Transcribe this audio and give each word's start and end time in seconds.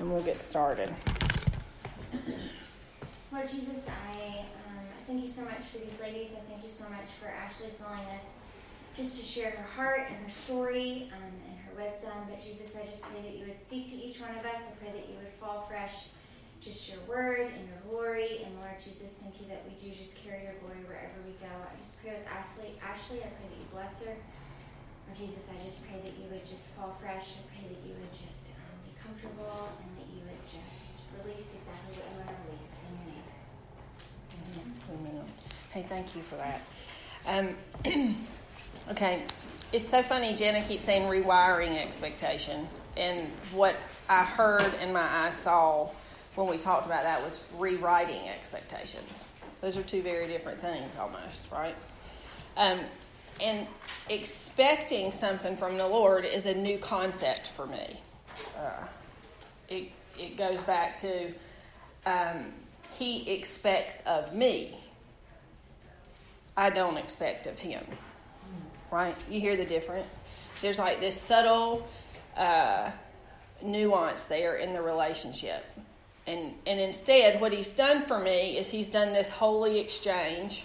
and 0.00 0.10
we'll 0.10 0.22
get 0.22 0.40
started. 0.42 0.92
Lord 3.30 3.48
Jesus, 3.48 3.86
I, 3.86 4.40
um, 4.40 4.84
thank 5.06 5.22
you 5.22 5.28
so 5.28 5.42
much 5.44 5.68
for 5.70 5.78
these 5.78 6.00
ladies. 6.00 6.34
I 6.34 6.40
thank 6.50 6.64
you 6.64 6.70
so 6.70 6.84
much 6.88 7.14
for 7.20 7.28
Ashley's 7.28 7.78
willingness 7.78 8.32
just 8.96 9.20
to 9.20 9.24
share 9.24 9.52
her 9.52 9.62
heart 9.62 10.08
and 10.08 10.16
her 10.24 10.30
story 10.30 11.12
um, 11.14 11.30
and 11.46 11.56
her 11.60 11.84
wisdom. 11.84 12.16
But 12.28 12.42
Jesus, 12.42 12.74
I 12.74 12.84
just 12.90 13.04
pray 13.04 13.22
that 13.22 13.36
you 13.36 13.46
would 13.46 13.58
speak 13.58 13.86
to 13.90 13.96
each 13.96 14.20
one 14.20 14.32
of 14.32 14.44
us. 14.44 14.66
I 14.66 14.72
pray 14.80 14.90
that 14.90 15.06
you 15.08 15.14
would 15.22 15.32
fall 15.38 15.68
fresh 15.68 16.08
just 16.60 16.90
your 16.90 17.00
word 17.06 17.52
and 17.52 17.68
your 17.68 17.80
glory. 17.88 18.42
And 18.44 18.56
Lord 18.56 18.80
Jesus, 18.82 19.20
thank 19.22 19.40
you 19.40 19.46
that 19.48 19.62
we 19.68 19.76
do 19.76 19.94
just 19.94 20.18
carry 20.24 20.42
your 20.44 20.56
glory 20.64 20.80
wherever 20.88 21.16
we 21.24 21.32
go. 21.40 21.52
I 21.52 21.76
just 21.78 22.00
pray 22.02 22.16
with 22.16 22.26
Ashley. 22.26 22.76
Ashley, 22.82 23.20
I 23.20 23.28
pray 23.36 23.48
that 23.52 23.60
you 23.60 23.68
bless 23.72 24.02
her. 24.04 24.16
Lord 24.16 25.16
Jesus, 25.16 25.44
I 25.48 25.56
just 25.64 25.84
pray 25.86 26.00
that 26.02 26.16
you 26.18 26.26
would 26.32 26.44
just 26.44 26.72
fall 26.72 26.96
fresh. 27.00 27.36
I 27.36 27.42
pray 27.52 27.68
that 27.68 27.80
you 27.86 27.94
would 27.94 28.12
just 28.12 28.52
comfortable 29.10 29.68
and 29.82 29.98
that 29.98 30.14
you 30.14 30.22
would 30.22 30.46
just 30.46 31.00
release 31.24 31.52
exactly 31.54 31.96
what 31.96 32.10
you 32.10 32.16
want 32.16 32.28
to 32.28 32.34
release 32.48 32.72
in 32.86 33.12
your. 33.12 33.24
Amen. 34.56 35.14
Amen. 35.14 35.24
Hey, 35.72 35.84
thank 35.88 36.14
you 36.14 36.22
for 36.22 36.36
that. 36.36 36.62
Um, 37.26 38.16
okay, 38.90 39.24
it's 39.72 39.88
so 39.88 40.02
funny. 40.02 40.34
Jenna 40.34 40.62
keeps 40.62 40.84
saying 40.84 41.08
rewiring 41.08 41.76
expectation, 41.76 42.68
and 42.96 43.28
what 43.52 43.76
I 44.08 44.22
heard 44.22 44.74
and 44.80 44.92
my 44.92 45.02
eyes 45.02 45.36
saw 45.36 45.90
when 46.36 46.48
we 46.48 46.56
talked 46.56 46.86
about 46.86 47.02
that 47.02 47.22
was 47.22 47.40
rewriting 47.58 48.28
expectations. 48.28 49.28
Those 49.60 49.76
are 49.76 49.82
two 49.82 50.02
very 50.02 50.28
different 50.28 50.60
things, 50.60 50.92
almost, 50.98 51.42
right? 51.52 51.74
Um, 52.56 52.80
and 53.42 53.66
expecting 54.08 55.12
something 55.12 55.56
from 55.56 55.78
the 55.78 55.86
Lord 55.86 56.24
is 56.24 56.46
a 56.46 56.54
new 56.54 56.78
concept 56.78 57.48
for 57.48 57.66
me. 57.66 58.00
Uh, 58.56 58.86
it, 59.70 59.90
it 60.18 60.36
goes 60.36 60.60
back 60.62 61.00
to 61.00 61.32
um, 62.04 62.52
He 62.98 63.30
expects 63.30 64.02
of 64.06 64.34
me. 64.34 64.76
I 66.56 66.70
don't 66.70 66.96
expect 66.96 67.46
of 67.46 67.58
Him. 67.58 67.84
Right? 68.90 69.16
You 69.30 69.40
hear 69.40 69.56
the 69.56 69.64
difference? 69.64 70.06
There's 70.60 70.78
like 70.78 71.00
this 71.00 71.18
subtle 71.18 71.88
uh, 72.36 72.90
nuance 73.62 74.24
there 74.24 74.56
in 74.56 74.72
the 74.74 74.82
relationship. 74.82 75.64
And, 76.26 76.54
and 76.66 76.78
instead, 76.78 77.40
what 77.40 77.52
he's 77.52 77.72
done 77.72 78.04
for 78.06 78.18
me 78.18 78.58
is 78.58 78.70
he's 78.70 78.88
done 78.88 79.12
this 79.12 79.28
holy 79.28 79.78
exchange 79.80 80.64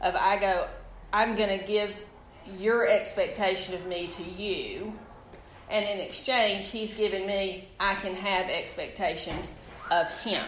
of 0.00 0.14
I 0.14 0.36
go, 0.36 0.68
I'm 1.12 1.36
going 1.36 1.58
to 1.58 1.64
give 1.64 1.94
your 2.58 2.86
expectation 2.86 3.74
of 3.74 3.86
me 3.86 4.06
to 4.08 4.22
you. 4.22 4.92
And 5.70 5.84
in 5.86 6.00
exchange, 6.00 6.68
he's 6.68 6.92
given 6.94 7.26
me, 7.26 7.68
I 7.78 7.94
can 7.94 8.14
have 8.14 8.50
expectations 8.50 9.52
of 9.90 10.08
him. 10.18 10.44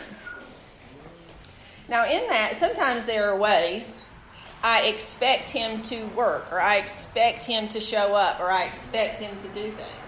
Now, 1.89 2.05
in 2.07 2.27
that, 2.29 2.59
sometimes 2.59 3.05
there 3.05 3.31
are 3.31 3.37
ways 3.37 3.99
I 4.65 4.87
expect 4.87 5.51
him 5.51 5.83
to 5.83 6.05
work, 6.09 6.51
or 6.53 6.61
I 6.61 6.77
expect 6.77 7.45
him 7.45 7.69
to 7.69 7.81
show 7.81 8.15
up, 8.15 8.41
or 8.41 8.51
I 8.51 8.65
expect 8.65 9.19
him 9.19 9.37
to 9.39 9.49
do 9.49 9.71
things 9.71 10.03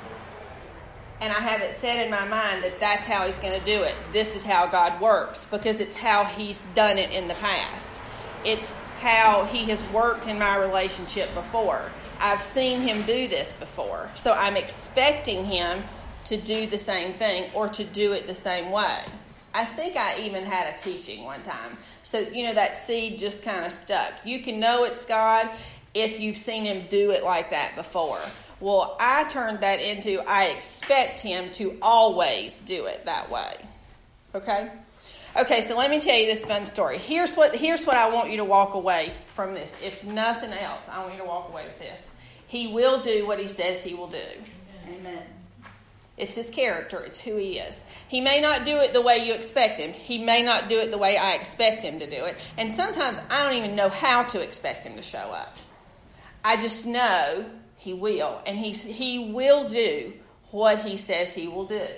and 1.24 1.32
I 1.32 1.40
have 1.40 1.62
it 1.62 1.74
set 1.76 2.04
in 2.04 2.10
my 2.10 2.26
mind 2.26 2.64
that 2.64 2.80
that's 2.80 3.06
how 3.06 3.24
he's 3.24 3.38
going 3.38 3.58
to 3.58 3.64
do 3.64 3.82
it. 3.82 3.94
This 4.12 4.36
is 4.36 4.42
how 4.44 4.66
God 4.66 5.00
works 5.00 5.46
because 5.50 5.80
it's 5.80 5.96
how 5.96 6.24
he's 6.24 6.62
done 6.74 6.98
it 6.98 7.12
in 7.12 7.28
the 7.28 7.34
past. 7.34 8.00
It's 8.44 8.72
how 9.00 9.46
he 9.46 9.64
has 9.70 9.82
worked 9.90 10.26
in 10.26 10.38
my 10.38 10.56
relationship 10.56 11.32
before. 11.34 11.90
I've 12.20 12.40
seen 12.40 12.80
him 12.80 13.02
do 13.02 13.28
this 13.28 13.52
before. 13.52 14.10
So 14.16 14.32
I'm 14.32 14.56
expecting 14.56 15.44
him 15.44 15.82
to 16.26 16.36
do 16.36 16.66
the 16.66 16.78
same 16.78 17.12
thing 17.14 17.50
or 17.54 17.68
to 17.68 17.84
do 17.84 18.12
it 18.12 18.26
the 18.26 18.34
same 18.34 18.70
way. 18.70 19.04
I 19.52 19.64
think 19.64 19.96
I 19.96 20.18
even 20.20 20.44
had 20.44 20.74
a 20.74 20.78
teaching 20.78 21.24
one 21.24 21.42
time. 21.42 21.78
So, 22.02 22.18
you 22.18 22.44
know, 22.44 22.54
that 22.54 22.76
seed 22.76 23.18
just 23.18 23.44
kind 23.44 23.64
of 23.64 23.72
stuck. 23.72 24.12
You 24.24 24.40
can 24.40 24.58
know 24.58 24.84
it's 24.84 25.04
God 25.04 25.48
if 25.94 26.18
you've 26.18 26.36
seen 26.36 26.64
him 26.64 26.86
do 26.88 27.12
it 27.12 27.22
like 27.22 27.50
that 27.50 27.76
before. 27.76 28.20
Well, 28.60 28.96
I 28.98 29.24
turned 29.24 29.60
that 29.60 29.80
into 29.80 30.20
I 30.26 30.46
expect 30.46 31.20
him 31.20 31.50
to 31.52 31.76
always 31.80 32.60
do 32.62 32.86
it 32.86 33.04
that 33.04 33.30
way. 33.30 33.56
Okay? 34.34 34.70
Okay, 35.36 35.62
so 35.62 35.76
let 35.76 35.90
me 35.90 35.98
tell 35.98 36.16
you 36.16 36.26
this 36.26 36.44
fun 36.44 36.64
story. 36.64 36.96
Here's 36.96 37.34
what 37.34 37.56
here's 37.56 37.84
what 37.84 37.96
I 37.96 38.08
want 38.08 38.30
you 38.30 38.36
to 38.36 38.44
walk 38.44 38.74
away 38.74 39.12
from 39.34 39.54
this. 39.54 39.72
If 39.82 40.04
nothing 40.04 40.52
else, 40.52 40.88
I 40.88 41.00
want 41.00 41.14
you 41.14 41.18
to 41.20 41.26
walk 41.26 41.48
away 41.48 41.64
with 41.64 41.78
this. 41.80 42.00
He 42.46 42.68
will 42.68 43.00
do 43.00 43.26
what 43.26 43.40
he 43.40 43.48
says 43.48 43.82
he 43.82 43.94
will 43.94 44.06
do. 44.06 44.18
Amen. 44.88 45.24
It's 46.16 46.36
his 46.36 46.50
character, 46.50 47.00
it's 47.00 47.18
who 47.18 47.36
he 47.36 47.58
is. 47.58 47.82
He 48.06 48.20
may 48.20 48.40
not 48.40 48.64
do 48.64 48.76
it 48.76 48.92
the 48.92 49.00
way 49.00 49.26
you 49.26 49.34
expect 49.34 49.80
him. 49.80 49.92
He 49.92 50.18
may 50.18 50.44
not 50.44 50.68
do 50.68 50.78
it 50.78 50.92
the 50.92 50.98
way 50.98 51.16
I 51.16 51.32
expect 51.32 51.82
him 51.82 51.98
to 51.98 52.08
do 52.08 52.26
it. 52.26 52.36
And 52.56 52.72
sometimes 52.72 53.18
I 53.28 53.42
don't 53.42 53.58
even 53.58 53.74
know 53.74 53.88
how 53.88 54.22
to 54.22 54.40
expect 54.40 54.86
him 54.86 54.94
to 54.94 55.02
show 55.02 55.18
up. 55.18 55.56
I 56.44 56.56
just 56.56 56.86
know 56.86 57.44
he 57.76 57.92
will. 57.92 58.40
And 58.46 58.56
he's, 58.56 58.80
he 58.80 59.32
will 59.32 59.68
do 59.68 60.12
what 60.52 60.78
he 60.78 60.96
says 60.96 61.32
he 61.32 61.48
will 61.48 61.66
do. 61.66 61.88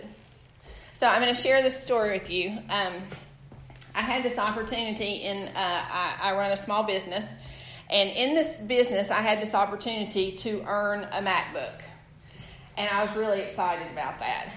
So 0.94 1.06
I'm 1.06 1.20
going 1.20 1.34
to 1.34 1.38
share 1.38 1.60
this 1.60 1.78
story 1.78 2.12
with 2.12 2.30
you. 2.30 2.58
Um, 2.70 2.94
I 3.96 4.02
had 4.02 4.22
this 4.22 4.36
opportunity 4.36 5.24
in, 5.24 5.48
uh, 5.48 5.50
I, 5.56 6.18
I 6.20 6.36
run 6.36 6.52
a 6.52 6.56
small 6.56 6.82
business. 6.82 7.32
And 7.88 8.10
in 8.10 8.34
this 8.34 8.58
business, 8.58 9.10
I 9.10 9.22
had 9.22 9.40
this 9.40 9.54
opportunity 9.54 10.32
to 10.32 10.62
earn 10.66 11.04
a 11.04 11.22
MacBook. 11.22 11.80
And 12.76 12.90
I 12.90 13.02
was 13.02 13.16
really 13.16 13.40
excited 13.40 13.90
about 13.90 14.18
that. 14.18 14.50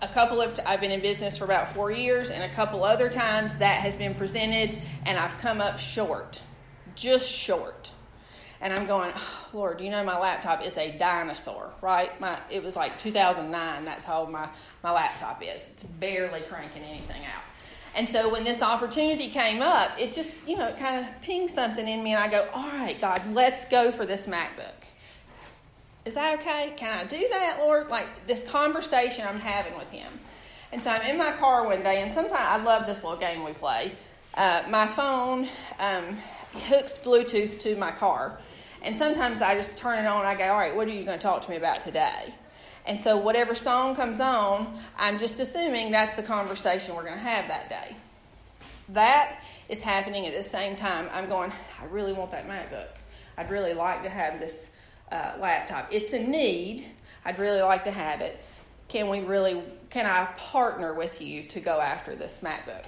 A 0.00 0.06
couple 0.06 0.40
of, 0.40 0.60
I've 0.64 0.80
been 0.80 0.92
in 0.92 1.00
business 1.00 1.36
for 1.36 1.44
about 1.44 1.74
four 1.74 1.90
years, 1.90 2.30
and 2.30 2.44
a 2.44 2.54
couple 2.54 2.84
other 2.84 3.10
times 3.10 3.56
that 3.56 3.80
has 3.80 3.96
been 3.96 4.14
presented, 4.14 4.78
and 5.06 5.18
I've 5.18 5.36
come 5.38 5.60
up 5.60 5.80
short, 5.80 6.40
just 6.94 7.28
short 7.28 7.90
and 8.64 8.72
I'm 8.72 8.86
going, 8.86 9.12
oh, 9.14 9.48
Lord, 9.52 9.80
you 9.82 9.90
know 9.90 10.02
my 10.02 10.18
laptop 10.18 10.64
is 10.64 10.78
a 10.78 10.96
dinosaur, 10.96 11.74
right? 11.82 12.18
My 12.18 12.40
it 12.50 12.62
was 12.62 12.76
like 12.76 12.96
2009. 12.96 13.84
That's 13.84 14.04
how 14.04 14.20
old 14.20 14.30
my 14.30 14.48
my 14.82 14.90
laptop 14.90 15.42
is. 15.42 15.68
It's 15.68 15.82
barely 15.82 16.40
cranking 16.40 16.82
anything 16.82 17.26
out. 17.26 17.42
And 17.96 18.08
so 18.08 18.28
when 18.28 18.42
this 18.42 18.60
opportunity 18.60 19.28
came 19.28 19.62
up, 19.62 19.92
it 19.98 20.12
just 20.12 20.36
you 20.46 20.56
know 20.56 20.66
it 20.66 20.76
kind 20.76 21.04
of 21.04 21.22
pinged 21.22 21.50
something 21.50 21.86
in 21.86 22.02
me, 22.02 22.12
and 22.12 22.22
I 22.22 22.28
go, 22.28 22.48
all 22.52 22.68
right, 22.68 23.00
God, 23.00 23.22
let's 23.32 23.64
go 23.64 23.92
for 23.92 24.04
this 24.04 24.26
MacBook. 24.26 24.72
Is 26.04 26.14
that 26.14 26.38
okay? 26.40 26.74
Can 26.76 26.92
I 26.92 27.04
do 27.04 27.26
that, 27.30 27.58
Lord? 27.58 27.88
Like 27.88 28.26
this 28.26 28.42
conversation 28.42 29.26
I'm 29.26 29.40
having 29.40 29.76
with 29.78 29.88
Him. 29.90 30.20
And 30.72 30.82
so 30.82 30.90
I'm 30.90 31.02
in 31.02 31.16
my 31.16 31.30
car 31.32 31.64
one 31.64 31.82
day, 31.82 32.02
and 32.02 32.12
sometimes 32.12 32.34
I 32.36 32.62
love 32.62 32.86
this 32.86 33.04
little 33.04 33.18
game 33.18 33.44
we 33.44 33.52
play. 33.52 33.92
Uh, 34.34 34.62
my 34.68 34.86
phone 34.88 35.48
um, 35.78 36.18
hooks 36.68 36.98
Bluetooth 36.98 37.60
to 37.60 37.76
my 37.76 37.92
car. 37.92 38.38
And 38.82 38.94
sometimes 38.94 39.40
I 39.40 39.54
just 39.54 39.76
turn 39.76 40.04
it 40.04 40.06
on 40.06 40.26
I 40.26 40.34
go, 40.34 40.44
all 40.44 40.58
right, 40.58 40.74
what 40.74 40.86
are 40.86 40.90
you 40.90 41.04
going 41.04 41.18
to 41.18 41.22
talk 41.22 41.42
to 41.42 41.50
me 41.50 41.56
about 41.56 41.76
today? 41.76 42.34
And 42.86 43.00
so 43.00 43.16
whatever 43.16 43.54
song 43.54 43.96
comes 43.96 44.20
on, 44.20 44.78
I'm 44.98 45.18
just 45.18 45.40
assuming 45.40 45.90
that's 45.90 46.16
the 46.16 46.22
conversation 46.22 46.94
we're 46.94 47.04
going 47.04 47.14
to 47.14 47.20
have 47.20 47.48
that 47.48 47.68
day. 47.68 47.96
That 48.90 49.40
is 49.68 49.80
happening 49.80 50.26
at 50.26 50.34
the 50.34 50.42
same 50.42 50.76
time. 50.76 51.08
I'm 51.12 51.28
going, 51.28 51.50
I 51.80 51.86
really 51.86 52.12
want 52.12 52.30
that 52.32 52.46
MacBook. 52.46 52.88
I'd 53.38 53.50
really 53.50 53.72
like 53.72 54.02
to 54.02 54.10
have 54.10 54.38
this 54.38 54.70
uh, 55.10 55.34
laptop. 55.40 55.88
It's 55.90 56.12
a 56.12 56.22
need. 56.22 56.86
I'd 57.24 57.38
really 57.38 57.62
like 57.62 57.84
to 57.84 57.90
have 57.90 58.20
it. 58.20 58.38
Can 58.88 59.08
we 59.08 59.20
really, 59.20 59.62
can 59.88 60.04
I 60.04 60.26
partner 60.36 60.92
with 60.92 61.22
you 61.22 61.44
to 61.44 61.60
go 61.60 61.80
after 61.80 62.14
this 62.14 62.40
MacBook? 62.42 62.84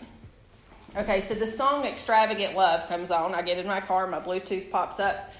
Okay, 0.94 1.22
so 1.22 1.34
the 1.34 1.46
song 1.46 1.86
Extravagant 1.86 2.54
Love 2.54 2.86
comes 2.86 3.10
on. 3.10 3.34
I 3.34 3.42
get 3.42 3.58
in 3.58 3.66
my 3.66 3.80
car, 3.80 4.06
my 4.06 4.20
Bluetooth 4.20 4.70
pops 4.70 5.00
up, 5.00 5.32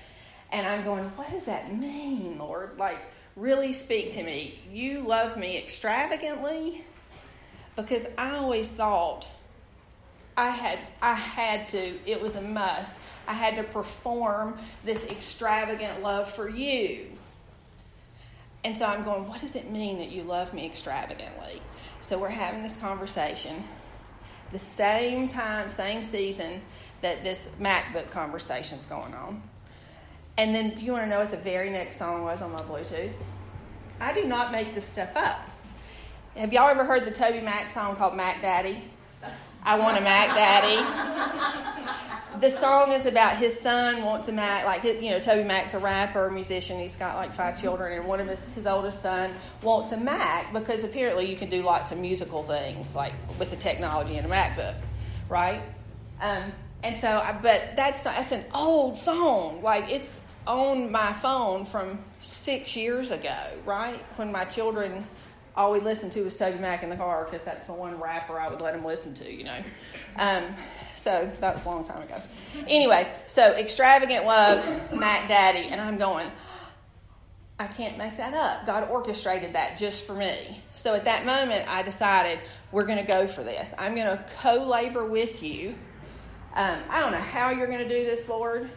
and 0.50 0.67
I'm 0.67 0.83
going, 0.83 1.05
what 1.17 1.31
does 1.31 1.44
that 1.44 1.75
mean, 1.75 2.38
Lord? 2.38 2.78
Like, 2.78 2.99
really 3.36 3.72
speak 3.72 4.14
to 4.14 4.22
me. 4.22 4.58
You 4.72 5.02
love 5.02 5.36
me 5.36 5.58
extravagantly? 5.58 6.84
Because 7.76 8.06
I 8.16 8.36
always 8.36 8.69
thought 8.70 9.26
I 10.37 10.50
had 10.50 10.78
I 11.00 11.14
had 11.14 11.69
to, 11.70 11.99
it 12.06 12.20
was 12.20 12.34
a 12.34 12.43
must. 12.43 12.93
I 13.28 13.32
had 13.32 13.56
to 13.56 13.62
perform 13.62 14.58
this 14.84 15.05
extravagant 15.06 16.02
love 16.02 16.32
for 16.32 16.49
you. 16.49 17.06
And 18.64 18.76
so 18.76 18.87
I'm 18.87 19.02
going, 19.02 19.28
what 19.28 19.40
does 19.40 19.55
it 19.55 19.70
mean 19.70 19.99
that 19.99 20.11
you 20.11 20.22
love 20.22 20.52
me 20.52 20.66
extravagantly? 20.66 21.62
So 22.00 22.19
we're 22.19 22.28
having 22.28 22.62
this 22.62 22.76
conversation. 22.76 23.62
The 24.52 24.58
same 24.58 25.28
time, 25.28 25.69
same 25.69 26.05
season 26.05 26.61
that 27.00 27.22
this 27.22 27.49
MacBook 27.61 28.11
conversation's 28.11 28.87
going 28.87 29.14
on. 29.14 29.43
And 30.38 30.55
then 30.55 30.79
you 30.79 30.93
want 30.93 31.05
to 31.05 31.09
know 31.09 31.21
what 31.21 31.31
the 31.31 31.38
very 31.38 31.71
next 31.71 31.99
song 31.99 32.23
was 32.23 32.43
on 32.43 32.53
my 32.53 32.59
Bluetooth? 32.59 33.12
I 34.00 34.12
do 34.12 34.25
not 34.25 34.53
make 34.53 34.75
this 34.75 34.85
stuff 34.85 35.17
up. 35.17 35.41
Have 36.37 36.53
y'all 36.53 36.69
ever 36.69 36.85
heard 36.85 37.06
the 37.06 37.11
Toby 37.11 37.41
Mac 37.41 37.71
song 37.71 37.97
called 37.97 38.15
Mac 38.15 38.43
Daddy? 38.43 38.83
I 39.62 39.79
want 39.79 39.97
a 39.97 40.00
Mac 40.03 40.29
Daddy. 40.29 40.77
the 42.41 42.50
song 42.50 42.93
is 42.93 43.06
about 43.06 43.38
his 43.38 43.59
son 43.59 44.05
wants 44.05 44.29
a 44.29 44.33
Mac, 44.33 44.65
like 44.65 44.83
his, 44.83 45.03
you 45.03 45.11
know, 45.11 45.19
Toby 45.19 45.44
Mac's 45.44 45.75
a 45.75 45.79
rapper, 45.79 46.27
a 46.27 46.33
musician. 46.33 46.79
He's 46.79 46.94
got 46.94 47.17
like 47.17 47.35
five 47.35 47.61
children, 47.61 47.99
and 47.99 48.06
one 48.06 48.21
of 48.21 48.29
his 48.29 48.44
his 48.55 48.67
oldest 48.67 49.03
son 49.03 49.33
wants 49.62 49.93
a 49.93 49.97
Mac 49.97 50.53
because 50.53 50.85
apparently 50.85 51.29
you 51.29 51.37
can 51.37 51.50
do 51.50 51.62
lots 51.62 51.91
of 51.91 51.99
musical 51.99 52.43
things 52.43 52.94
like 52.94 53.15
with 53.38 53.50
the 53.50 53.56
technology 53.56 54.17
in 54.17 54.25
a 54.25 54.29
MacBook, 54.29 54.77
right? 55.29 55.62
Um, 56.21 56.53
and 56.83 56.97
so, 56.97 57.09
I, 57.09 57.33
but 57.33 57.75
that's 57.75 58.03
that's 58.03 58.33
an 58.33 58.44
old 58.55 58.97
song. 58.99 59.62
Like 59.62 59.91
it's 59.91 60.15
on 60.46 60.90
my 60.93 61.12
phone 61.14 61.66
from 61.66 61.98
six 62.20 62.76
years 62.76 63.10
ago, 63.10 63.37
right? 63.64 64.00
When 64.16 64.32
my 64.32 64.44
children 64.44 65.06
all 65.56 65.72
we 65.72 65.81
listened 65.81 66.12
to 66.12 66.22
was 66.22 66.34
Toby 66.34 66.58
Mac 66.58 66.82
in 66.82 66.90
the 66.90 66.96
car 66.96 67.25
because 67.25 67.44
that's 67.44 67.66
the 67.66 67.72
one 67.72 67.98
rapper 67.98 68.38
I 68.38 68.48
would 68.48 68.60
let 68.60 68.75
them 68.75 68.84
listen 68.84 69.14
to, 69.14 69.32
you 69.32 69.44
know. 69.44 69.62
Um, 70.16 70.54
so 70.96 71.31
that 71.40 71.54
was 71.54 71.64
a 71.64 71.69
long 71.69 71.84
time 71.84 72.02
ago. 72.02 72.20
Anyway, 72.69 73.10
so 73.26 73.54
extravagant 73.54 74.26
love, 74.26 74.93
Mac 74.93 75.28
Daddy, 75.28 75.69
and 75.69 75.81
I'm 75.81 75.96
going. 75.96 76.31
I 77.58 77.66
can't 77.69 77.96
make 77.96 78.19
that 78.19 78.34
up. 78.34 78.66
God 78.66 78.90
orchestrated 78.90 79.54
that 79.54 79.78
just 79.78 80.06
for 80.06 80.12
me. 80.12 80.60
So 80.75 80.94
at 80.94 81.06
that 81.06 81.25
moment, 81.25 81.66
I 81.72 81.81
decided 81.82 82.38
we're 82.70 82.84
going 82.84 82.99
to 82.99 83.10
go 83.10 83.26
for 83.26 83.42
this. 83.42 83.72
I'm 83.78 83.94
going 83.94 84.08
to 84.08 84.22
co 84.42 84.62
labor 84.62 85.06
with 85.06 85.42
you. 85.42 85.75
Um, 86.54 86.81
I 86.90 87.00
don't 87.00 87.12
know 87.12 87.19
how 87.19 87.50
you're 87.50 87.66
going 87.66 87.78
to 87.78 87.88
do 87.88 88.04
this, 88.04 88.28
Lord, 88.28 88.69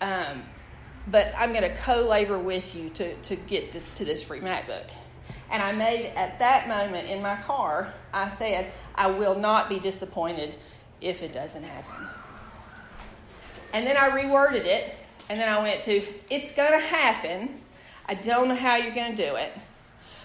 um, 0.00 0.44
but 1.06 1.32
I'm 1.36 1.52
going 1.52 1.62
to 1.62 1.74
co 1.76 2.06
labor 2.06 2.38
with 2.38 2.74
you 2.74 2.90
to, 2.90 3.14
to 3.14 3.36
get 3.36 3.72
this, 3.72 3.82
to 3.96 4.04
this 4.04 4.22
free 4.22 4.40
MacBook. 4.40 4.86
And 5.50 5.62
I 5.62 5.72
made 5.72 6.12
at 6.16 6.38
that 6.40 6.68
moment 6.68 7.08
in 7.08 7.22
my 7.22 7.36
car, 7.36 7.92
I 8.12 8.28
said, 8.30 8.72
I 8.94 9.06
will 9.06 9.38
not 9.38 9.68
be 9.68 9.78
disappointed 9.78 10.56
if 11.00 11.22
it 11.22 11.32
doesn't 11.32 11.62
happen. 11.62 12.08
And 13.72 13.86
then 13.86 13.96
I 13.96 14.10
reworded 14.10 14.64
it, 14.64 14.94
and 15.28 15.38
then 15.38 15.48
I 15.48 15.60
went 15.62 15.82
to, 15.82 16.02
it's 16.30 16.50
going 16.52 16.72
to 16.72 16.84
happen. 16.84 17.60
I 18.06 18.14
don't 18.14 18.48
know 18.48 18.54
how 18.54 18.76
you're 18.76 18.94
going 18.94 19.16
to 19.16 19.28
do 19.28 19.36
it, 19.36 19.52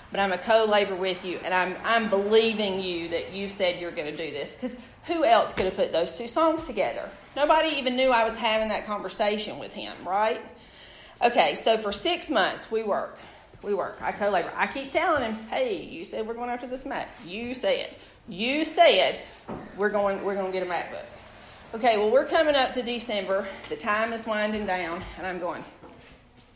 but 0.09 0.19
I'm 0.19 0.31
a 0.31 0.37
co 0.37 0.65
labor 0.65 0.95
with 0.95 1.23
you, 1.23 1.39
and 1.43 1.53
I'm, 1.53 1.75
I'm 1.83 2.09
believing 2.09 2.79
you 2.79 3.09
that 3.09 3.31
you 3.31 3.49
said 3.49 3.79
you're 3.79 3.91
going 3.91 4.15
to 4.15 4.17
do 4.17 4.31
this. 4.31 4.55
Because 4.55 4.75
who 5.05 5.23
else 5.23 5.53
could 5.53 5.65
have 5.65 5.75
put 5.75 5.91
those 5.91 6.11
two 6.17 6.27
songs 6.27 6.63
together? 6.63 7.09
Nobody 7.35 7.69
even 7.69 7.95
knew 7.95 8.11
I 8.11 8.23
was 8.23 8.35
having 8.35 8.69
that 8.69 8.85
conversation 8.85 9.59
with 9.59 9.73
him, 9.73 9.93
right? 10.05 10.41
Okay, 11.23 11.55
so 11.55 11.77
for 11.77 11.91
six 11.91 12.29
months 12.29 12.71
we 12.71 12.83
work 12.83 13.19
we 13.63 13.73
work. 13.73 13.97
I 14.01 14.11
co-labor. 14.11 14.51
I 14.55 14.67
keep 14.67 14.91
telling 14.91 15.23
him, 15.23 15.35
"Hey, 15.49 15.83
you 15.83 16.03
said 16.03 16.27
we're 16.27 16.33
going 16.33 16.49
after 16.49 16.67
this 16.67 16.85
Mac. 16.85 17.09
You 17.25 17.53
said, 17.53 17.95
you 18.27 18.65
said 18.65 19.21
we're 19.77 19.89
going, 19.89 20.23
we're 20.23 20.35
going 20.35 20.51
to 20.51 20.57
get 20.57 20.67
a 20.67 20.69
MacBook." 20.69 21.05
Okay, 21.73 21.97
well, 21.97 22.09
we're 22.09 22.25
coming 22.25 22.55
up 22.55 22.73
to 22.73 22.81
December. 22.81 23.47
The 23.69 23.77
time 23.77 24.13
is 24.13 24.25
winding 24.25 24.65
down, 24.65 25.01
and 25.17 25.27
I'm 25.27 25.39
going. 25.39 25.63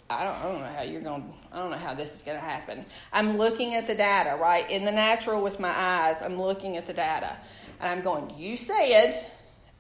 I 0.08 0.24
don't, 0.24 0.36
I 0.36 0.44
don't 0.44 0.60
know 0.60 0.68
how 0.68 0.84
you're 0.84 1.02
going. 1.02 1.34
I 1.52 1.58
don't 1.58 1.72
know 1.72 1.78
how 1.78 1.94
this 1.94 2.14
is 2.14 2.22
going 2.22 2.38
to 2.38 2.44
happen. 2.44 2.86
I'm 3.12 3.38
looking 3.38 3.74
at 3.74 3.88
the 3.88 3.96
data, 3.96 4.36
right? 4.36 4.70
In 4.70 4.84
the 4.84 4.92
natural, 4.92 5.42
with 5.42 5.60
my 5.60 5.76
eyes, 5.76 6.22
I'm 6.22 6.40
looking 6.40 6.78
at 6.78 6.86
the 6.86 6.94
data, 6.94 7.36
and 7.80 7.90
I'm 7.90 8.04
going. 8.04 8.32
You 8.38 8.58
said, 8.58 9.26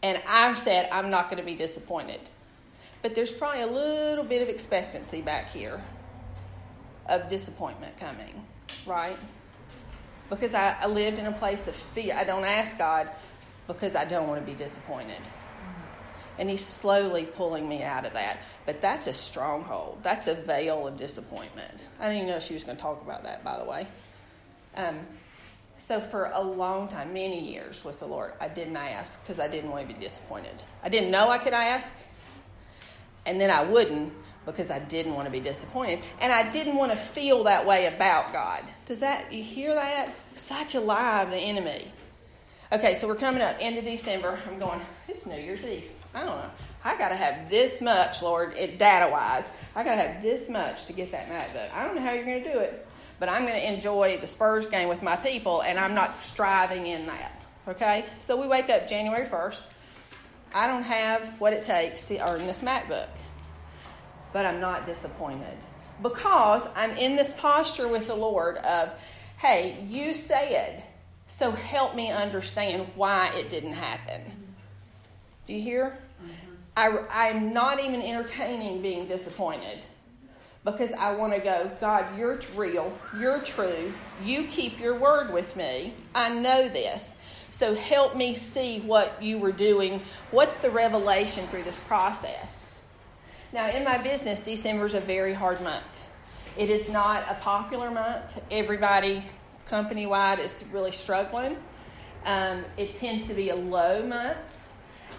and 0.02 0.22
I 0.28 0.54
said 0.54 0.90
I'm 0.92 1.10
not 1.10 1.30
going 1.30 1.40
to 1.40 1.46
be 1.46 1.56
disappointed. 1.56 2.22
But 3.06 3.13
there's 3.13 3.31
probably 3.31 3.62
a 3.62 3.68
little 3.68 4.24
bit 4.24 4.42
of 4.42 4.50
expectancy 4.50 5.22
back 5.22 5.52
here 5.52 5.80
of 7.06 7.28
disappointment 7.28 8.00
coming, 8.00 8.44
right? 8.88 9.19
Because 10.28 10.56
I, 10.56 10.75
I 10.81 10.88
lived 10.88 11.19
in 11.19 11.28
a 11.28 11.31
place 11.31 11.68
of 11.68 11.75
fear. 11.75 12.16
I 12.18 12.24
don't 12.24 12.46
ask 12.46 12.80
God 12.80 13.12
because 13.68 13.96
I 13.96 14.06
don't 14.06 14.28
want 14.28 14.44
to 14.44 14.52
be 14.52 14.57
disappointed. 14.57 15.22
And 16.40 16.50
He's 16.50 16.66
slowly 16.66 17.25
pulling 17.25 17.69
me 17.69 17.84
out 17.84 18.07
of 18.07 18.13
that. 18.13 18.40
But 18.66 18.81
that's 18.81 19.06
a 19.06 19.13
stronghold. 19.13 20.00
That's 20.01 20.25
a 20.25 20.34
veil 20.34 20.88
of 20.88 20.98
disappointment. 20.98 21.88
I 22.00 22.06
didn't 22.06 22.24
even 22.24 22.30
know 22.30 22.40
she 22.40 22.56
was 22.56 22.63
going 22.63 22.78
to 22.78 22.81
talk 22.81 23.04
about 23.04 23.22
that, 23.22 23.44
by 23.44 23.60
the 23.60 23.66
way. 23.66 23.86
Um, 24.75 25.01
so, 25.88 26.01
for 26.01 26.31
a 26.34 26.42
long 26.42 26.88
time, 26.88 27.13
many 27.13 27.40
years 27.54 27.86
with 27.86 28.00
the 28.00 28.08
Lord, 28.08 28.34
I 28.42 28.48
didn't 28.48 28.75
ask 28.75 29.22
because 29.22 29.40
I 29.40 29.48
didn't 29.48 29.69
want 29.69 29.88
to 29.88 29.94
be 29.94 30.00
disappointed. 30.00 30.63
I 30.81 30.90
didn't 30.90 31.12
know 31.12 31.30
I 31.30 31.38
could 31.38 31.54
ask, 31.54 31.94
and 33.25 33.39
then 33.39 33.50
I 33.50 33.63
wouldn't 33.63 34.13
because 34.45 34.69
I 34.69 34.80
didn't 34.80 35.16
want 35.16 35.25
to 35.25 35.31
be 35.31 35.39
disappointed. 35.39 36.00
And 36.22 36.31
I 36.31 36.50
didn't 36.51 36.75
want 36.75 36.92
to 36.92 36.98
feel 36.98 37.44
that 37.45 37.66
way 37.66 37.88
about 37.88 38.31
God. 38.31 38.63
Does 38.86 39.00
that, 39.00 39.33
you 39.33 39.44
hear 39.44 39.74
that? 39.74 40.13
Such 40.36 40.75
a 40.75 40.80
lie 40.80 41.24
of 41.24 41.31
the 41.31 41.38
enemy. 41.38 41.92
Okay, 42.72 42.95
so 42.95 43.07
we're 43.07 43.16
coming 43.16 43.42
up 43.42 43.60
into 43.60 43.81
December. 43.81 44.39
I'm 44.48 44.60
going, 44.60 44.81
it's 45.07 45.25
New 45.25 45.36
Year's 45.36 45.63
Eve. 45.63 45.92
I 46.13 46.19
don't 46.19 46.38
know. 46.38 46.50
I 46.83 46.98
got 46.98 47.10
to 47.10 47.16
have 47.16 47.50
this 47.50 47.81
much, 47.81 48.22
Lord, 48.22 48.54
it 48.56 48.77
data 48.77 49.12
wise. 49.12 49.45
I 49.75 49.83
got 49.83 49.95
to 49.95 50.01
have 50.04 50.22
this 50.22 50.48
much 50.50 50.86
to 50.86 50.94
get 50.94 51.12
that 51.12 51.27
MacBook. 51.30 51.72
I 51.74 51.86
don't 51.86 51.95
know 51.95 52.01
how 52.01 52.13
you're 52.13 52.24
to 52.24 52.44
do 52.44 52.60
it, 52.60 52.88
but 53.19 53.27
I'm 53.27 53.45
to 53.48 53.74
enjoy 53.74 54.18
the 54.22 54.27
Spurs 54.27 54.69
game 54.69 54.88
with 54.88 55.01
my 55.01 55.16
people, 55.16 55.62
and 55.62 55.80
I'm 55.80 55.94
not 55.94 56.16
striving 56.16 56.88
in 56.88 57.06
that. 57.07 57.42
Okay? 57.68 58.06
So 58.19 58.39
we 58.39 58.48
wake 58.48 58.69
up 58.69 58.88
January 58.88 59.25
1st. 59.25 59.62
I 60.56 60.66
don't 60.66 60.84
have 60.84 61.40
what 61.40 61.54
it 61.54 61.62
takes 61.62 62.07
to 62.07 62.18
earn 62.28 62.48
this 62.48 62.62
MacBook 62.62 63.10
but 64.36 64.46
I'm 64.46 64.60
not 64.60 64.86
disappointed 64.86 65.57
because 66.04 66.68
I'm 66.75 66.92
in 66.98 67.16
this 67.16 67.31
posture 67.31 67.88
with 67.88 68.06
the 68.06 68.16
Lord 68.16 68.57
of, 68.57 68.92
hey, 69.38 69.81
you 69.88 70.13
said, 70.13 70.84
so 71.25 71.52
help 71.52 71.96
me 71.96 72.12
understand 72.12 72.86
why 72.96 73.31
it 73.34 73.50
didn't 73.50 73.75
happen. 73.75 74.22
Do 75.48 75.54
you 75.54 75.62
hear? 75.62 75.98
Mm-hmm. 76.22 76.52
I, 76.75 77.30
I'm 77.30 77.54
not 77.54 77.80
even 77.80 78.01
entertaining 78.01 78.81
being 78.81 79.08
disappointed 79.08 79.80
because 80.65 80.91
I 80.94 81.15
want 81.15 81.33
to 81.33 81.39
go, 81.39 81.69
God, 81.79 82.17
you're 82.17 82.39
real, 82.56 82.91
you're 83.19 83.39
true, 83.39 83.94
you 84.23 84.45
keep 84.47 84.79
your 84.79 84.97
word 84.97 85.31
with 85.31 85.56
me. 85.56 85.94
I 86.13 86.29
know 86.29 86.67
this. 86.67 87.15
So 87.51 87.75
help 87.75 88.15
me 88.17 88.33
see 88.33 88.81
what 88.81 89.21
you 89.23 89.38
were 89.38 89.51
doing. 89.51 90.01
What's 90.31 90.57
the 90.57 90.71
revelation 90.71 91.47
through 91.47 91.63
this 91.63 91.77
process? 91.88 92.57
Now, 93.53 93.69
in 93.69 93.85
my 93.85 93.97
business, 93.97 94.41
December 94.41 94.88
is 94.88 94.95
a 94.95 95.00
very 95.00 95.33
hard 95.33 95.62
month. 95.62 95.85
It 96.57 96.69
is 96.69 96.89
not 96.89 97.23
a 97.29 97.35
popular 97.35 97.91
month. 97.91 98.41
Everybody, 98.51 99.23
company 99.67 100.06
wide, 100.06 100.39
is 100.39 100.65
really 100.71 100.91
struggling. 100.91 101.56
Um, 102.25 102.65
it 102.75 102.97
tends 102.97 103.27
to 103.27 103.33
be 103.33 103.51
a 103.51 103.56
low 103.56 104.03
month. 104.03 104.38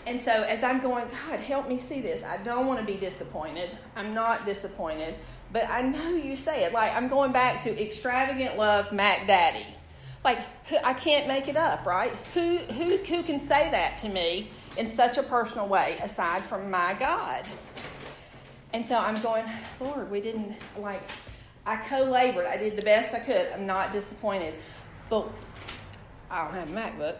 And 0.07 0.21
so, 0.21 0.31
as 0.31 0.63
I'm 0.63 0.81
going, 0.81 1.07
God, 1.29 1.41
help 1.41 1.69
me 1.69 1.79
see 1.79 2.01
this. 2.01 2.23
I 2.23 2.37
don't 2.39 2.67
want 2.67 2.81
to 2.81 2.85
be 2.85 2.99
disappointed. 2.99 3.71
I'm 3.95 4.13
not 4.13 4.45
disappointed. 4.45 5.15
But 5.53 5.69
I 5.69 5.83
know 5.83 6.11
you 6.11 6.37
say 6.37 6.65
it. 6.65 6.73
Like, 6.73 6.95
I'm 6.95 7.09
going 7.09 7.33
back 7.33 7.63
to 7.63 7.83
extravagant 7.83 8.57
love, 8.57 8.93
Mac 8.93 9.27
Daddy. 9.27 9.67
Like, 10.25 10.39
I 10.85 10.93
can't 10.93 11.29
make 11.29 11.49
it 11.49 11.57
up, 11.57 11.87
right? 11.87 12.13
Who, 12.35 12.57
who, 12.59 12.97
who 12.97 13.23
can 13.23 13.39
say 13.39 13.71
that 13.71 13.99
to 13.99 14.09
me 14.09 14.51
in 14.77 14.87
such 14.87 15.19
a 15.19 15.23
personal 15.23 15.69
way 15.69 15.99
aside 16.03 16.45
from 16.45 16.71
my 16.71 16.95
God? 16.99 17.45
And 18.73 18.85
so 18.85 18.99
I'm 18.99 19.21
going, 19.23 19.45
Lord, 19.81 20.11
we 20.11 20.21
didn't 20.21 20.57
like, 20.79 21.03
I 21.65 21.77
co 21.77 22.05
labored. 22.05 22.47
I 22.47 22.57
did 22.57 22.77
the 22.77 22.83
best 22.83 23.15
I 23.15 23.21
could. 23.21 23.49
I'm 23.53 23.67
not 23.67 23.93
disappointed. 23.93 24.55
But 25.09 25.31
I 26.31 26.45
don't 26.45 26.55
have 26.55 26.71
a 26.71 26.75
MacBook. 26.75 27.17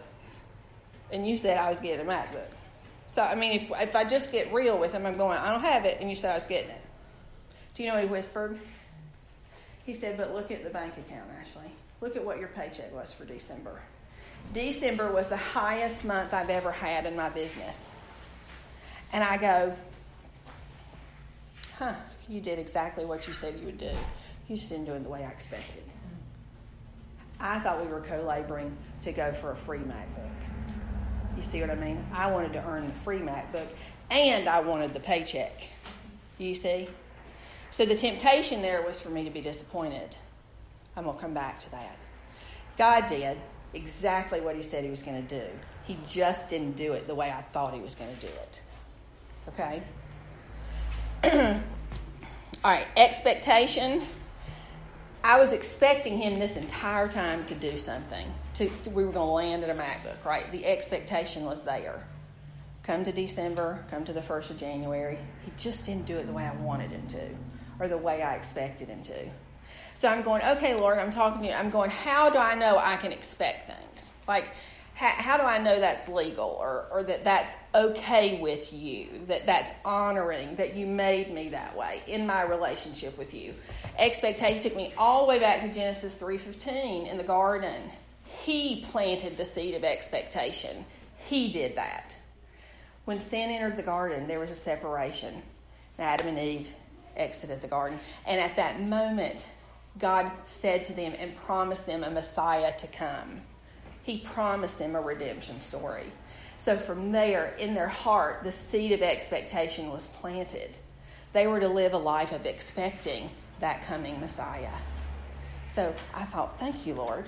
And 1.11 1.25
you 1.27 1.37
said 1.37 1.57
I 1.57 1.69
was 1.69 1.79
getting 1.79 2.05
a 2.05 2.09
MacBook. 2.09 2.49
So, 3.15 3.21
I 3.21 3.35
mean, 3.35 3.53
if, 3.53 3.71
if 3.71 3.95
I 3.95 4.03
just 4.03 4.31
get 4.31 4.53
real 4.53 4.77
with 4.77 4.91
him, 4.91 5.05
I'm 5.05 5.17
going, 5.17 5.37
I 5.37 5.51
don't 5.51 5.61
have 5.61 5.85
it. 5.85 5.99
And 6.01 6.09
you 6.09 6.15
said 6.15 6.31
I 6.31 6.35
was 6.35 6.45
getting 6.45 6.69
it. 6.69 6.81
Do 7.77 7.83
you 7.83 7.89
know 7.89 7.95
what 7.95 8.05
he 8.05 8.09
whispered? 8.09 8.57
He 9.85 9.93
said, 9.93 10.17
But 10.17 10.33
look 10.33 10.49
at 10.49 10.63
the 10.63 10.71
bank 10.71 10.95
account, 10.97 11.29
Ashley. 11.39 11.71
Look 12.01 12.15
at 12.15 12.25
what 12.25 12.39
your 12.39 12.47
paycheck 12.47 12.91
was 12.91 13.13
for 13.13 13.23
December. 13.23 13.79
December 14.51 15.11
was 15.11 15.29
the 15.29 15.37
highest 15.37 16.03
month 16.03 16.33
I've 16.33 16.49
ever 16.49 16.71
had 16.71 17.05
in 17.05 17.15
my 17.15 17.29
business. 17.29 17.87
And 19.13 19.23
I 19.23 19.37
go, 19.37 19.73
huh, 21.77 21.93
you 22.27 22.41
did 22.41 22.57
exactly 22.57 23.05
what 23.05 23.27
you 23.27 23.33
said 23.33 23.55
you 23.59 23.67
would 23.67 23.77
do. 23.77 23.91
You 24.47 24.55
just 24.55 24.69
didn't 24.69 24.85
do 24.85 24.93
it 24.93 25.03
the 25.03 25.09
way 25.09 25.23
I 25.23 25.29
expected. 25.29 25.83
I 27.39 27.59
thought 27.59 27.79
we 27.79 27.91
were 27.91 28.01
co 28.01 28.23
laboring 28.23 28.75
to 29.03 29.11
go 29.11 29.31
for 29.31 29.51
a 29.51 29.55
free 29.55 29.79
MacBook. 29.79 30.31
You 31.35 31.43
see 31.43 31.61
what 31.61 31.69
I 31.69 31.75
mean? 31.75 32.03
I 32.11 32.31
wanted 32.31 32.53
to 32.53 32.65
earn 32.65 32.87
the 32.87 32.93
free 32.93 33.19
MacBook 33.19 33.69
and 34.09 34.49
I 34.49 34.61
wanted 34.61 34.95
the 34.95 34.99
paycheck. 34.99 35.61
You 36.39 36.55
see? 36.55 36.89
So 37.71 37.85
the 37.85 37.95
temptation 37.95 38.61
there 38.61 38.81
was 38.81 38.99
for 38.99 39.09
me 39.09 39.23
to 39.23 39.29
be 39.29 39.41
disappointed. 39.41 40.15
I'm 40.95 41.03
going 41.03 41.15
to 41.15 41.21
come 41.21 41.33
back 41.33 41.59
to 41.59 41.71
that. 41.71 41.97
God 42.77 43.07
did 43.07 43.37
exactly 43.73 44.41
what 44.41 44.55
He 44.55 44.63
said 44.63 44.83
He 44.83 44.89
was 44.89 45.03
going 45.03 45.25
to 45.25 45.39
do. 45.39 45.45
He 45.83 45.97
just 46.07 46.49
didn't 46.49 46.75
do 46.75 46.93
it 46.93 47.07
the 47.07 47.15
way 47.15 47.31
I 47.31 47.41
thought 47.41 47.73
He 47.73 47.79
was 47.79 47.95
going 47.95 48.13
to 48.15 48.21
do 48.21 48.27
it. 48.27 48.61
Okay? 49.49 49.83
All 52.63 52.71
right, 52.71 52.87
expectation. 52.95 54.03
I 55.23 55.39
was 55.39 55.51
expecting 55.51 56.17
him 56.17 56.39
this 56.39 56.55
entire 56.55 57.07
time 57.07 57.45
to 57.45 57.55
do 57.55 57.77
something. 57.77 58.33
To, 58.55 58.69
to 58.83 58.89
we 58.89 59.03
were 59.03 59.11
going 59.11 59.27
to 59.27 59.31
land 59.31 59.63
at 59.63 59.69
a 59.69 59.79
MacBook, 59.79 60.23
right? 60.25 60.49
The 60.51 60.65
expectation 60.65 61.45
was 61.45 61.61
there. 61.63 62.05
Come 62.87 63.03
to 63.03 63.11
December, 63.11 63.83
come 63.91 64.05
to 64.05 64.13
the 64.13 64.21
1st 64.21 64.51
of 64.51 64.57
January. 64.57 65.17
He 65.43 65.51
just 65.57 65.85
didn't 65.85 66.05
do 66.05 66.15
it 66.15 66.25
the 66.25 66.31
way 66.31 66.45
I 66.45 66.55
wanted 66.55 66.89
him 66.89 67.05
to 67.07 67.29
or 67.79 67.89
the 67.89 67.97
way 67.97 68.23
I 68.23 68.35
expected 68.35 68.87
him 68.87 69.03
to. 69.03 69.29
So 69.93 70.07
I'm 70.07 70.21
going, 70.21 70.41
okay, 70.41 70.73
Lord, 70.73 70.97
I'm 70.97 71.11
talking 71.11 71.41
to 71.41 71.47
you. 71.49 71.53
I'm 71.53 71.69
going, 71.69 71.89
how 71.89 72.29
do 72.29 72.39
I 72.39 72.55
know 72.55 72.77
I 72.77 72.95
can 72.95 73.11
expect 73.11 73.67
things? 73.67 74.05
Like, 74.25 74.51
how, 74.93 75.09
how 75.09 75.37
do 75.37 75.43
I 75.43 75.57
know 75.57 75.79
that's 75.79 76.07
legal 76.07 76.57
or, 76.59 76.87
or 76.89 77.03
that 77.03 77.25
that's 77.25 77.53
okay 77.75 78.39
with 78.39 78.71
you, 78.71 79.09
that 79.27 79.45
that's 79.45 79.73
honoring, 79.83 80.55
that 80.55 80.75
you 80.75 80.87
made 80.87 81.31
me 81.31 81.49
that 81.49 81.75
way 81.75 82.03
in 82.07 82.25
my 82.25 82.43
relationship 82.43 83.17
with 83.17 83.33
you? 83.33 83.53
Expectation 83.99 84.61
took 84.61 84.75
me 84.77 84.93
all 84.97 85.25
the 85.25 85.29
way 85.29 85.39
back 85.39 85.59
to 85.59 85.67
Genesis 85.67 86.15
3.15 86.15 87.11
in 87.11 87.17
the 87.17 87.23
garden. 87.23 87.81
He 88.23 88.81
planted 88.85 89.35
the 89.35 89.45
seed 89.45 89.75
of 89.75 89.83
expectation. 89.83 90.85
He 91.17 91.51
did 91.51 91.75
that. 91.75 92.15
When 93.07 93.21
sin 93.21 93.51
entered 93.51 93.77
the 93.77 93.83
garden, 93.83 94.27
there 94.27 94.41
was 94.41 94.51
a 94.51 94.55
separation. 94.55 95.41
Adam 95.97 96.27
and 96.27 96.37
Eve 96.37 96.67
exited 97.15 97.61
the 97.61 97.67
garden. 97.69 98.01
And 98.25 98.41
at 98.41 98.57
that 98.57 98.81
moment, 98.81 99.45
God 99.97 100.29
said 100.45 100.83
to 100.83 100.93
them 100.93 101.13
and 101.17 101.33
promised 101.33 101.85
them 101.85 102.03
a 102.03 102.09
Messiah 102.09 102.75
to 102.77 102.87
come. 102.87 103.43
He 104.03 104.17
promised 104.17 104.77
them 104.77 104.93
a 104.93 104.99
redemption 104.99 105.61
story. 105.61 106.11
So 106.57 106.77
from 106.77 107.13
there, 107.13 107.55
in 107.57 107.73
their 107.73 107.87
heart, 107.87 108.43
the 108.43 108.51
seed 108.51 108.91
of 108.91 109.01
expectation 109.01 109.89
was 109.89 110.07
planted. 110.07 110.75
They 111.31 111.47
were 111.47 111.61
to 111.61 111.69
live 111.69 111.93
a 111.93 111.97
life 111.97 112.33
of 112.33 112.45
expecting 112.45 113.29
that 113.61 113.83
coming 113.83 114.19
Messiah. 114.19 114.75
So 115.69 115.95
I 116.13 116.25
thought, 116.25 116.59
thank 116.59 116.85
you, 116.85 116.95
Lord. 116.95 117.23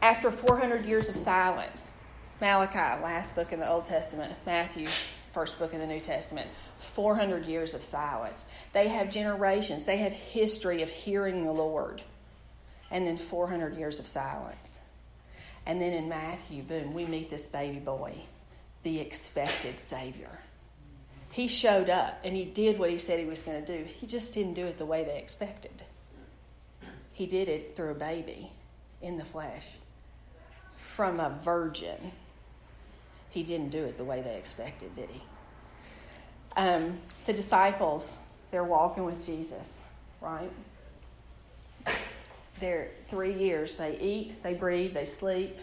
After 0.00 0.30
400 0.30 0.86
years 0.86 1.08
of 1.08 1.16
silence, 1.16 1.90
Malachi, 2.40 3.02
last 3.02 3.34
book 3.34 3.52
in 3.52 3.58
the 3.58 3.68
Old 3.68 3.86
Testament, 3.86 4.32
Matthew, 4.46 4.88
first 5.32 5.58
book 5.58 5.72
in 5.72 5.80
the 5.80 5.86
New 5.86 6.00
Testament, 6.00 6.48
400 6.78 7.44
years 7.46 7.74
of 7.74 7.82
silence. 7.82 8.44
They 8.72 8.88
have 8.88 9.10
generations, 9.10 9.84
they 9.84 9.96
have 9.98 10.12
history 10.12 10.82
of 10.82 10.88
hearing 10.88 11.44
the 11.44 11.52
Lord, 11.52 12.00
and 12.92 13.06
then 13.06 13.16
400 13.16 13.76
years 13.76 13.98
of 13.98 14.06
silence. 14.06 14.78
And 15.66 15.82
then 15.82 15.92
in 15.92 16.08
Matthew, 16.08 16.62
boom, 16.62 16.94
we 16.94 17.06
meet 17.06 17.28
this 17.28 17.46
baby 17.46 17.80
boy, 17.80 18.14
the 18.84 19.00
expected 19.00 19.80
Savior. 19.80 20.38
He 21.30 21.48
showed 21.48 21.90
up 21.90 22.20
and 22.24 22.34
he 22.34 22.44
did 22.44 22.78
what 22.78 22.90
he 22.90 22.98
said 22.98 23.18
he 23.18 23.26
was 23.26 23.42
going 23.42 23.62
to 23.62 23.78
do. 23.78 23.84
He 23.84 24.06
just 24.06 24.32
didn't 24.32 24.54
do 24.54 24.64
it 24.64 24.78
the 24.78 24.86
way 24.86 25.04
they 25.04 25.18
expected. 25.18 25.82
He 27.12 27.26
did 27.26 27.48
it 27.48 27.76
through 27.76 27.90
a 27.90 27.94
baby 27.94 28.50
in 29.02 29.18
the 29.18 29.24
flesh 29.24 29.76
from 30.76 31.20
a 31.20 31.38
virgin 31.44 32.12
he 33.30 33.42
didn't 33.42 33.70
do 33.70 33.84
it 33.84 33.96
the 33.96 34.04
way 34.04 34.22
they 34.22 34.36
expected, 34.36 34.94
did 34.94 35.10
he? 35.10 35.22
Um, 36.56 36.98
the 37.26 37.32
disciples, 37.32 38.12
they're 38.50 38.64
walking 38.64 39.04
with 39.04 39.24
Jesus, 39.24 39.80
right? 40.20 40.50
They're 42.60 42.90
three 43.08 43.34
years. 43.34 43.76
They 43.76 43.98
eat, 43.98 44.42
they 44.42 44.54
breathe, 44.54 44.94
they 44.94 45.04
sleep, 45.04 45.58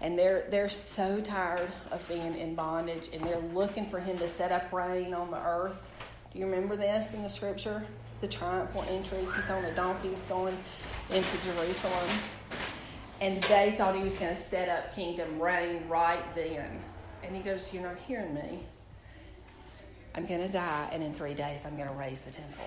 and 0.00 0.18
they're 0.18 0.46
they're 0.50 0.70
so 0.70 1.20
tired 1.20 1.70
of 1.90 2.06
being 2.08 2.34
in 2.36 2.54
bondage, 2.54 3.10
and 3.12 3.22
they're 3.22 3.42
looking 3.52 3.86
for 3.86 4.00
him 4.00 4.18
to 4.18 4.28
set 4.28 4.50
up 4.50 4.72
reign 4.72 5.12
on 5.12 5.30
the 5.30 5.38
earth. 5.38 5.92
Do 6.32 6.38
you 6.38 6.46
remember 6.46 6.76
this 6.76 7.12
in 7.12 7.22
the 7.22 7.28
scripture? 7.28 7.84
The 8.20 8.28
triumphal 8.28 8.84
entry. 8.88 9.26
He's 9.36 9.50
on 9.50 9.62
the 9.62 9.72
donkeys 9.72 10.22
going 10.28 10.56
into 11.10 11.36
Jerusalem 11.44 12.08
and 13.20 13.42
they 13.44 13.74
thought 13.76 13.96
he 13.96 14.02
was 14.02 14.16
going 14.16 14.34
to 14.34 14.42
set 14.42 14.68
up 14.68 14.94
kingdom 14.94 15.40
reign 15.40 15.88
right 15.88 16.34
then. 16.34 16.80
And 17.22 17.34
he 17.34 17.42
goes, 17.42 17.72
You're 17.72 17.82
not 17.82 17.98
hearing 18.06 18.34
me. 18.34 18.60
I'm 20.14 20.26
going 20.26 20.40
to 20.40 20.48
die, 20.48 20.88
and 20.92 21.02
in 21.02 21.12
three 21.12 21.34
days, 21.34 21.64
I'm 21.66 21.76
going 21.76 21.88
to 21.88 21.94
raise 21.94 22.20
the 22.22 22.30
temple. 22.30 22.66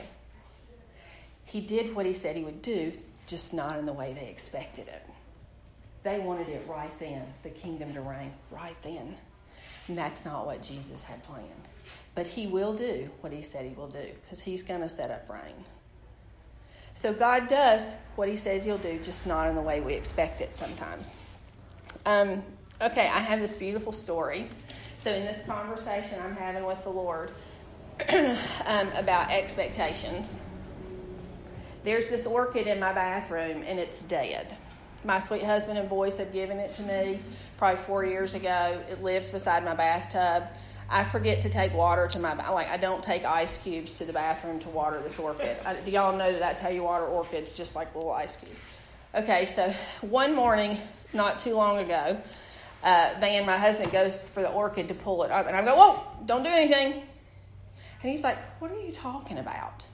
He 1.45 1.61
did 1.61 1.95
what 1.95 2.05
he 2.05 2.13
said 2.13 2.35
he 2.35 2.43
would 2.43 2.61
do, 2.61 2.91
just 3.25 3.53
not 3.53 3.79
in 3.79 3.85
the 3.85 3.93
way 3.93 4.13
they 4.13 4.27
expected 4.27 4.89
it. 4.89 5.05
They 6.03 6.19
wanted 6.19 6.49
it 6.49 6.65
right 6.67 6.97
then, 6.99 7.25
the 7.43 7.49
kingdom 7.49 7.93
to 7.93 8.01
reign 8.01 8.33
right 8.51 8.75
then. 8.83 9.15
And 9.87 9.97
that's 9.97 10.25
not 10.25 10.45
what 10.45 10.61
Jesus 10.61 11.01
had 11.01 11.23
planned. 11.23 11.47
But 12.15 12.27
he 12.27 12.47
will 12.47 12.73
do 12.73 13.09
what 13.21 13.31
he 13.31 13.41
said 13.41 13.65
he 13.65 13.73
will 13.73 13.87
do, 13.87 14.07
because 14.21 14.41
he's 14.41 14.63
going 14.63 14.81
to 14.81 14.89
set 14.89 15.09
up 15.09 15.29
reign. 15.29 15.55
So 16.97 17.13
God 17.13 17.47
does 17.47 17.93
what 18.15 18.27
He 18.27 18.37
says 18.37 18.65
He'll 18.65 18.79
do, 18.79 18.97
just 18.97 19.27
not 19.27 19.47
in 19.49 19.53
the 19.53 19.61
way 19.61 19.81
we 19.81 19.93
expect 19.93 20.41
it 20.41 20.55
sometimes. 20.55 21.07
Um, 22.07 22.41
okay, 22.81 23.07
I 23.07 23.19
have 23.19 23.39
this 23.39 23.55
beautiful 23.55 23.91
story. 23.91 24.49
So, 24.97 25.13
in 25.13 25.23
this 25.23 25.37
conversation 25.45 26.19
I'm 26.19 26.35
having 26.35 26.65
with 26.65 26.81
the 26.81 26.89
Lord 26.89 27.33
um, 28.09 28.87
about 28.95 29.29
expectations, 29.29 30.41
there's 31.83 32.07
this 32.07 32.25
orchid 32.25 32.65
in 32.65 32.79
my 32.79 32.93
bathroom 32.93 33.63
and 33.67 33.77
it's 33.77 34.01
dead. 34.05 34.57
My 35.03 35.19
sweet 35.19 35.43
husband 35.43 35.77
and 35.77 35.87
boys 35.87 36.17
have 36.17 36.33
given 36.33 36.57
it 36.57 36.73
to 36.73 36.81
me 36.81 37.19
probably 37.57 37.79
four 37.83 38.05
years 38.05 38.33
ago. 38.33 38.81
It 38.89 39.03
lives 39.03 39.29
beside 39.29 39.63
my 39.63 39.75
bathtub. 39.75 40.49
I 40.89 41.03
forget 41.03 41.41
to 41.41 41.49
take 41.49 41.73
water 41.73 42.07
to 42.07 42.19
my 42.19 42.33
like 42.49 42.69
I 42.69 42.77
don't 42.77 43.03
take 43.03 43.25
ice 43.25 43.57
cubes 43.57 43.97
to 43.97 44.05
the 44.05 44.13
bathroom 44.13 44.59
to 44.59 44.69
water 44.69 45.01
this 45.01 45.19
orchid. 45.19 45.57
I, 45.65 45.75
do 45.75 45.91
y'all 45.91 46.15
know 46.15 46.31
that 46.31 46.39
that's 46.39 46.59
how 46.59 46.69
you 46.69 46.83
water 46.83 47.05
orchids, 47.05 47.53
just 47.53 47.75
like 47.75 47.93
little 47.93 48.11
ice 48.11 48.37
cubes? 48.37 48.55
Okay, 49.13 49.45
so 49.47 49.73
one 50.01 50.33
morning, 50.35 50.77
not 51.13 51.39
too 51.39 51.55
long 51.55 51.79
ago, 51.79 52.17
uh, 52.83 53.15
Van, 53.19 53.45
my 53.45 53.57
husband, 53.57 53.91
goes 53.91 54.17
for 54.29 54.41
the 54.41 54.49
orchid 54.49 54.87
to 54.87 54.93
pull 54.93 55.23
it 55.23 55.31
up, 55.31 55.47
and 55.47 55.55
I 55.55 55.65
go, 55.65 55.75
"Whoa! 55.75 56.03
Don't 56.25 56.43
do 56.43 56.49
anything." 56.49 56.93
And 58.01 58.11
he's 58.11 58.23
like, 58.23 58.37
"What 58.59 58.71
are 58.71 58.79
you 58.79 58.91
talking 58.91 59.39
about?" 59.39 59.85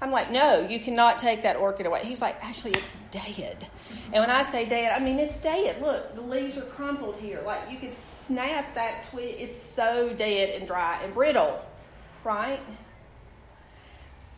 I'm 0.00 0.10
like, 0.10 0.30
"No, 0.30 0.66
you 0.68 0.78
cannot 0.78 1.18
take 1.18 1.42
that 1.44 1.56
orchid 1.56 1.86
away." 1.86 2.04
He's 2.04 2.20
like, 2.20 2.36
"Actually, 2.44 2.72
it's 2.72 2.96
dead." 3.10 3.66
And 4.12 4.20
when 4.20 4.30
I 4.30 4.42
say 4.42 4.66
dead, 4.66 4.92
I 4.92 5.02
mean 5.02 5.18
it's 5.18 5.38
dead. 5.38 5.80
Look, 5.80 6.14
the 6.14 6.20
leaves 6.20 6.58
are 6.58 6.62
crumpled 6.62 7.16
here. 7.16 7.42
Like 7.46 7.70
you 7.70 7.78
can 7.78 7.92
snap 8.26 8.74
that 8.74 9.04
twig. 9.10 9.36
It's 9.38 9.62
so 9.62 10.12
dead 10.12 10.50
and 10.50 10.66
dry 10.66 11.00
and 11.02 11.12
brittle, 11.12 11.64
right? 12.22 12.60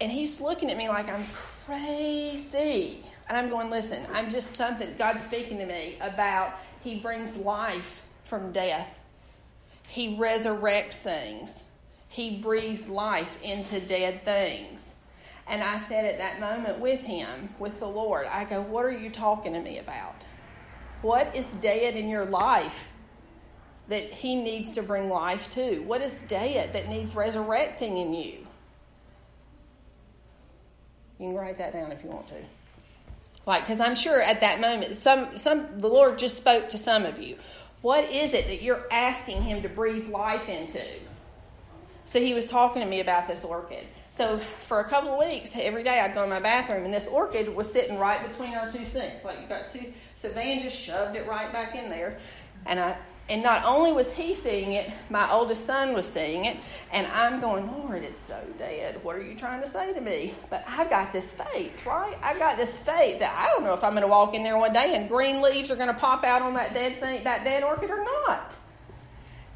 And 0.00 0.10
he's 0.10 0.40
looking 0.40 0.70
at 0.70 0.76
me 0.76 0.88
like 0.88 1.08
I'm 1.08 1.26
crazy. 1.64 3.04
And 3.28 3.36
I'm 3.36 3.48
going, 3.48 3.70
listen, 3.70 4.06
I'm 4.12 4.30
just 4.30 4.54
something, 4.54 4.94
God's 4.96 5.22
speaking 5.22 5.58
to 5.58 5.66
me 5.66 5.98
about 6.00 6.54
He 6.82 7.00
brings 7.00 7.36
life 7.36 8.04
from 8.24 8.52
death. 8.52 8.98
He 9.88 10.16
resurrects 10.16 10.94
things. 10.94 11.64
He 12.08 12.36
breathes 12.38 12.88
life 12.88 13.38
into 13.42 13.80
dead 13.80 14.24
things. 14.24 14.94
And 15.48 15.62
I 15.62 15.78
said 15.78 16.04
at 16.04 16.18
that 16.18 16.40
moment 16.40 16.80
with 16.80 17.00
him, 17.00 17.50
with 17.58 17.78
the 17.78 17.86
Lord, 17.86 18.26
I 18.26 18.44
go, 18.44 18.60
What 18.60 18.84
are 18.84 18.96
you 18.96 19.10
talking 19.10 19.52
to 19.52 19.60
me 19.60 19.78
about? 19.78 20.24
What 21.02 21.34
is 21.36 21.46
dead 21.60 21.96
in 21.96 22.08
your 22.08 22.24
life 22.24 22.88
that 23.88 24.04
he 24.12 24.34
needs 24.34 24.70
to 24.72 24.82
bring 24.82 25.08
life 25.08 25.48
to? 25.50 25.80
What 25.80 26.02
is 26.02 26.22
dead 26.22 26.72
that 26.72 26.88
needs 26.88 27.14
resurrecting 27.14 27.96
in 27.96 28.14
you? 28.14 28.46
You 31.18 31.28
can 31.28 31.34
write 31.34 31.56
that 31.58 31.72
down 31.72 31.92
if 31.92 32.02
you 32.04 32.10
want 32.10 32.28
to. 32.28 32.34
Like, 33.46 33.62
because 33.62 33.80
I'm 33.80 33.94
sure 33.94 34.20
at 34.20 34.40
that 34.40 34.60
moment, 34.60 34.94
some, 34.94 35.36
some, 35.36 35.78
the 35.78 35.88
Lord 35.88 36.18
just 36.18 36.36
spoke 36.36 36.68
to 36.70 36.78
some 36.78 37.06
of 37.06 37.20
you. 37.20 37.36
What 37.80 38.04
is 38.10 38.34
it 38.34 38.48
that 38.48 38.62
you're 38.62 38.84
asking 38.90 39.42
Him 39.42 39.62
to 39.62 39.68
breathe 39.68 40.08
life 40.08 40.48
into? 40.48 40.82
So 42.04 42.18
He 42.20 42.34
was 42.34 42.48
talking 42.48 42.82
to 42.82 42.88
me 42.88 43.00
about 43.00 43.28
this 43.28 43.44
orchid. 43.44 43.86
So 44.10 44.38
for 44.66 44.80
a 44.80 44.84
couple 44.84 45.10
of 45.10 45.30
weeks, 45.30 45.50
every 45.54 45.82
day 45.82 46.00
I'd 46.00 46.14
go 46.14 46.24
in 46.24 46.30
my 46.30 46.40
bathroom, 46.40 46.84
and 46.84 46.92
this 46.92 47.06
orchid 47.06 47.54
was 47.54 47.70
sitting 47.70 47.98
right 47.98 48.26
between 48.26 48.54
our 48.54 48.70
two 48.70 48.84
sinks. 48.84 49.24
Like 49.24 49.40
you 49.40 49.46
got 49.46 49.70
two. 49.70 49.92
So 50.16 50.30
Van 50.32 50.62
just 50.62 50.76
shoved 50.76 51.16
it 51.16 51.28
right 51.28 51.52
back 51.52 51.74
in 51.74 51.90
there, 51.90 52.18
and 52.64 52.80
I 52.80 52.96
and 53.28 53.42
not 53.42 53.64
only 53.64 53.92
was 53.92 54.12
he 54.12 54.36
seeing 54.36 54.72
it, 54.72 54.90
my 55.10 55.30
oldest 55.32 55.66
son 55.66 55.94
was 55.94 56.06
seeing 56.06 56.44
it. 56.44 56.58
And 56.92 57.08
I'm 57.08 57.40
going, 57.40 57.66
Lord, 57.66 58.04
it's 58.04 58.20
so 58.20 58.40
dead. 58.56 59.02
What 59.02 59.16
are 59.16 59.22
you 59.22 59.34
trying 59.34 59.62
to 59.62 59.68
say 59.68 59.92
to 59.92 60.00
me? 60.00 60.34
But 60.48 60.64
I've 60.68 60.88
got 60.88 61.12
this 61.12 61.32
faith, 61.32 61.84
right? 61.84 62.16
I've 62.22 62.38
got 62.38 62.56
this 62.56 62.76
faith 62.76 63.18
that 63.18 63.36
I 63.36 63.48
don't 63.48 63.64
know 63.64 63.74
if 63.74 63.82
I'm 63.82 63.92
going 63.92 64.02
to 64.02 64.08
walk 64.08 64.34
in 64.34 64.44
there 64.44 64.56
one 64.56 64.72
day 64.72 64.94
and 64.94 65.08
green 65.08 65.42
leaves 65.42 65.72
are 65.72 65.76
going 65.76 65.88
to 65.88 65.94
pop 65.94 66.22
out 66.22 66.40
on 66.40 66.54
that 66.54 66.72
dead 66.72 67.00
thing, 67.00 67.24
that 67.24 67.42
dead 67.42 67.64
orchid 67.64 67.90
or 67.90 68.04
not. 68.04 68.54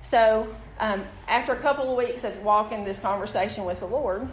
So 0.03 0.53
um, 0.81 1.05
after 1.29 1.53
a 1.53 1.59
couple 1.59 1.89
of 1.89 1.97
weeks 1.97 2.25
of 2.25 2.37
walking 2.43 2.85
this 2.85 2.99
conversation 2.99 3.65
with 3.65 3.79
the 3.79 3.87
Lord, 3.87 4.27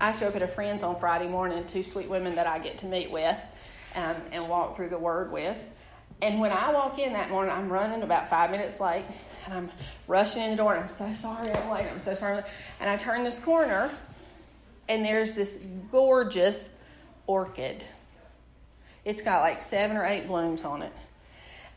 I 0.00 0.12
show 0.12 0.26
up 0.26 0.34
at 0.34 0.42
a 0.42 0.48
friend's 0.48 0.82
on 0.82 0.98
Friday 0.98 1.28
morning, 1.28 1.64
two 1.72 1.84
sweet 1.84 2.08
women 2.08 2.34
that 2.34 2.48
I 2.48 2.58
get 2.58 2.78
to 2.78 2.86
meet 2.86 3.10
with 3.12 3.38
um, 3.94 4.16
and 4.32 4.48
walk 4.48 4.74
through 4.74 4.88
the 4.88 4.98
Word 4.98 5.30
with. 5.30 5.56
And 6.22 6.40
when 6.40 6.50
I 6.50 6.72
walk 6.72 6.98
in 6.98 7.12
that 7.12 7.30
morning, 7.30 7.52
I'm 7.52 7.70
running 7.70 8.02
about 8.02 8.30
five 8.30 8.50
minutes 8.50 8.80
late, 8.80 9.04
and 9.44 9.54
I'm 9.54 9.70
rushing 10.06 10.42
in 10.42 10.50
the 10.50 10.56
door, 10.56 10.74
and 10.74 10.84
I'm 10.84 10.88
so 10.88 11.12
sorry 11.14 11.52
I'm 11.52 11.70
late. 11.70 11.86
I'm 11.90 12.00
so 12.00 12.14
sorry. 12.14 12.42
And 12.80 12.88
I 12.88 12.96
turn 12.96 13.22
this 13.22 13.38
corner, 13.38 13.90
and 14.88 15.04
there's 15.04 15.32
this 15.32 15.58
gorgeous 15.90 16.68
orchid. 17.26 17.84
It's 19.04 19.20
got 19.20 19.42
like 19.42 19.62
seven 19.62 19.96
or 19.96 20.06
eight 20.06 20.26
blooms 20.26 20.64
on 20.64 20.82
it. 20.82 20.92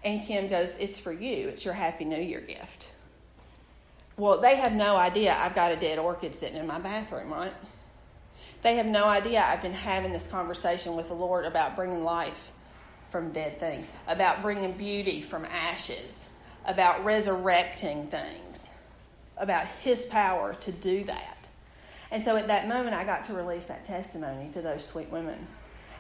And 0.03 0.23
Kim 0.23 0.47
goes, 0.47 0.75
It's 0.79 0.99
for 0.99 1.11
you. 1.11 1.49
It's 1.49 1.65
your 1.65 1.73
Happy 1.73 2.05
New 2.05 2.21
Year 2.21 2.39
gift. 2.39 2.85
Well, 4.15 4.39
they 4.39 4.55
have 4.55 4.73
no 4.73 4.95
idea 4.95 5.35
I've 5.35 5.55
got 5.55 5.71
a 5.71 5.75
dead 5.75 5.99
orchid 5.99 6.33
sitting 6.33 6.57
in 6.57 6.67
my 6.67 6.79
bathroom, 6.79 7.31
right? 7.31 7.53
They 8.61 8.75
have 8.75 8.85
no 8.85 9.05
idea 9.05 9.41
I've 9.41 9.61
been 9.61 9.73
having 9.73 10.11
this 10.11 10.27
conversation 10.27 10.95
with 10.95 11.07
the 11.07 11.13
Lord 11.13 11.45
about 11.45 11.75
bringing 11.75 12.03
life 12.03 12.51
from 13.09 13.31
dead 13.31 13.57
things, 13.59 13.89
about 14.07 14.41
bringing 14.41 14.73
beauty 14.73 15.21
from 15.21 15.45
ashes, 15.45 16.29
about 16.65 17.03
resurrecting 17.03 18.07
things, 18.07 18.67
about 19.37 19.65
His 19.81 20.05
power 20.05 20.53
to 20.55 20.71
do 20.71 21.03
that. 21.05 21.47
And 22.11 22.23
so 22.23 22.35
at 22.35 22.47
that 22.47 22.67
moment, 22.67 22.95
I 22.95 23.03
got 23.03 23.25
to 23.25 23.33
release 23.33 23.65
that 23.65 23.85
testimony 23.85 24.49
to 24.53 24.61
those 24.61 24.85
sweet 24.85 25.09
women 25.09 25.47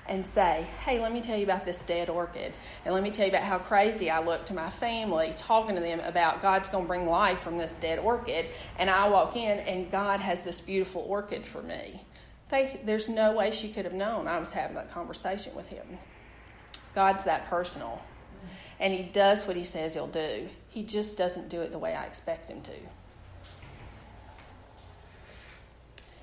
and 0.07 0.25
say, 0.25 0.65
hey, 0.83 0.99
let 0.99 1.13
me 1.13 1.21
tell 1.21 1.37
you 1.37 1.43
about 1.43 1.65
this 1.65 1.85
dead 1.85 2.09
orchid. 2.09 2.53
And 2.83 2.93
let 2.93 3.03
me 3.03 3.11
tell 3.11 3.25
you 3.25 3.31
about 3.31 3.43
how 3.43 3.59
crazy 3.59 4.09
I 4.09 4.19
look 4.19 4.45
to 4.47 4.55
my 4.55 4.69
family 4.69 5.33
talking 5.37 5.75
to 5.75 5.81
them 5.81 5.99
about 5.99 6.41
God's 6.41 6.67
going 6.67 6.85
to 6.85 6.87
bring 6.87 7.05
life 7.05 7.41
from 7.41 7.59
this 7.59 7.75
dead 7.75 7.99
orchid. 7.99 8.47
And 8.79 8.89
I 8.89 9.07
walk 9.07 9.35
in, 9.35 9.59
and 9.59 9.91
God 9.91 10.19
has 10.19 10.41
this 10.41 10.59
beautiful 10.59 11.05
orchid 11.07 11.45
for 11.45 11.61
me. 11.61 12.01
They, 12.49 12.81
there's 12.83 13.07
no 13.07 13.33
way 13.33 13.51
she 13.51 13.69
could 13.69 13.85
have 13.85 13.93
known 13.93 14.27
I 14.27 14.39
was 14.39 14.49
having 14.49 14.75
that 14.75 14.91
conversation 14.91 15.53
with 15.55 15.67
him. 15.67 15.85
God's 16.95 17.23
that 17.25 17.49
personal. 17.49 18.01
And 18.79 18.93
he 18.93 19.03
does 19.03 19.45
what 19.45 19.57
he 19.57 19.65
says 19.65 19.93
he'll 19.93 20.07
do. 20.07 20.47
He 20.69 20.83
just 20.83 21.17
doesn't 21.17 21.49
do 21.49 21.61
it 21.61 21.71
the 21.71 21.79
way 21.79 21.95
I 21.95 22.05
expect 22.05 22.49
him 22.49 22.61
to. 22.61 22.71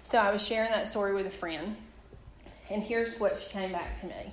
So 0.05 0.19
I 0.19 0.31
was 0.31 0.47
sharing 0.47 0.71
that 0.71 0.89
story 0.89 1.15
with 1.15 1.27
a 1.27 1.31
friend 1.31 1.77
and 2.71 2.83
here's 2.83 3.19
what 3.19 3.39
she 3.39 3.51
came 3.51 3.73
back 3.73 4.01
to 4.01 4.07
me. 4.07 4.33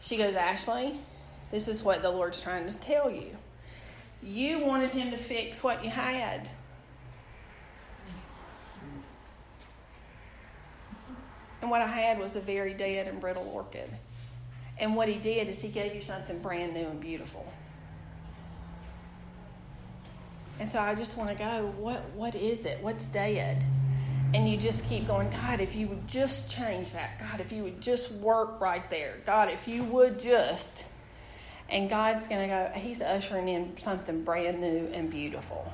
She 0.00 0.16
goes, 0.16 0.34
Ashley, 0.34 0.96
this 1.50 1.68
is 1.68 1.82
what 1.82 2.02
the 2.02 2.10
Lord's 2.10 2.40
trying 2.40 2.66
to 2.66 2.74
tell 2.74 3.10
you. 3.10 3.36
You 4.22 4.60
wanted 4.60 4.90
Him 4.90 5.10
to 5.10 5.16
fix 5.16 5.62
what 5.62 5.84
you 5.84 5.90
had. 5.90 6.48
And 11.60 11.70
what 11.70 11.80
I 11.80 11.86
had 11.86 12.18
was 12.18 12.34
a 12.34 12.40
very 12.40 12.74
dead 12.74 13.06
and 13.06 13.20
brittle 13.20 13.48
orchid. 13.52 13.90
And 14.78 14.96
what 14.96 15.08
He 15.08 15.16
did 15.16 15.48
is 15.48 15.60
He 15.60 15.68
gave 15.68 15.94
you 15.94 16.02
something 16.02 16.38
brand 16.38 16.74
new 16.74 16.86
and 16.86 17.00
beautiful. 17.00 17.46
And 20.58 20.68
so 20.68 20.80
I 20.80 20.94
just 20.94 21.16
want 21.16 21.30
to 21.30 21.36
go, 21.36 21.72
what, 21.78 22.02
what 22.14 22.34
is 22.34 22.64
it? 22.64 22.78
What's 22.82 23.06
dead? 23.06 23.64
and 24.34 24.48
you 24.48 24.56
just 24.56 24.84
keep 24.86 25.06
going, 25.06 25.28
God, 25.30 25.60
if 25.60 25.74
you 25.74 25.88
would 25.88 26.08
just 26.08 26.50
change 26.50 26.92
that, 26.92 27.18
God, 27.18 27.40
if 27.40 27.52
you 27.52 27.62
would 27.64 27.80
just 27.80 28.10
work 28.12 28.60
right 28.60 28.88
there, 28.88 29.16
God, 29.26 29.50
if 29.50 29.68
you 29.68 29.84
would 29.84 30.18
just. 30.18 30.84
And 31.68 31.88
God's 31.88 32.26
going 32.26 32.42
to 32.42 32.46
go, 32.48 32.72
He's 32.74 33.00
ushering 33.00 33.48
in 33.48 33.76
something 33.76 34.24
brand 34.24 34.60
new 34.60 34.88
and 34.92 35.10
beautiful. 35.10 35.72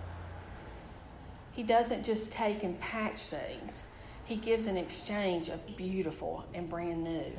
He 1.52 1.62
doesn't 1.62 2.04
just 2.04 2.30
take 2.30 2.62
and 2.62 2.78
patch 2.80 3.22
things, 3.22 3.82
He 4.24 4.36
gives 4.36 4.66
an 4.66 4.76
exchange 4.76 5.48
of 5.48 5.64
beautiful 5.76 6.44
and 6.52 6.68
brand 6.68 7.04
new. 7.04 7.32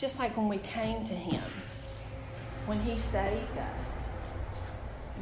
Just 0.00 0.18
like 0.18 0.36
when 0.36 0.48
we 0.48 0.58
came 0.58 1.04
to 1.04 1.14
Him, 1.14 1.44
when 2.66 2.80
He 2.80 2.98
saved 2.98 3.58
us, 3.58 3.88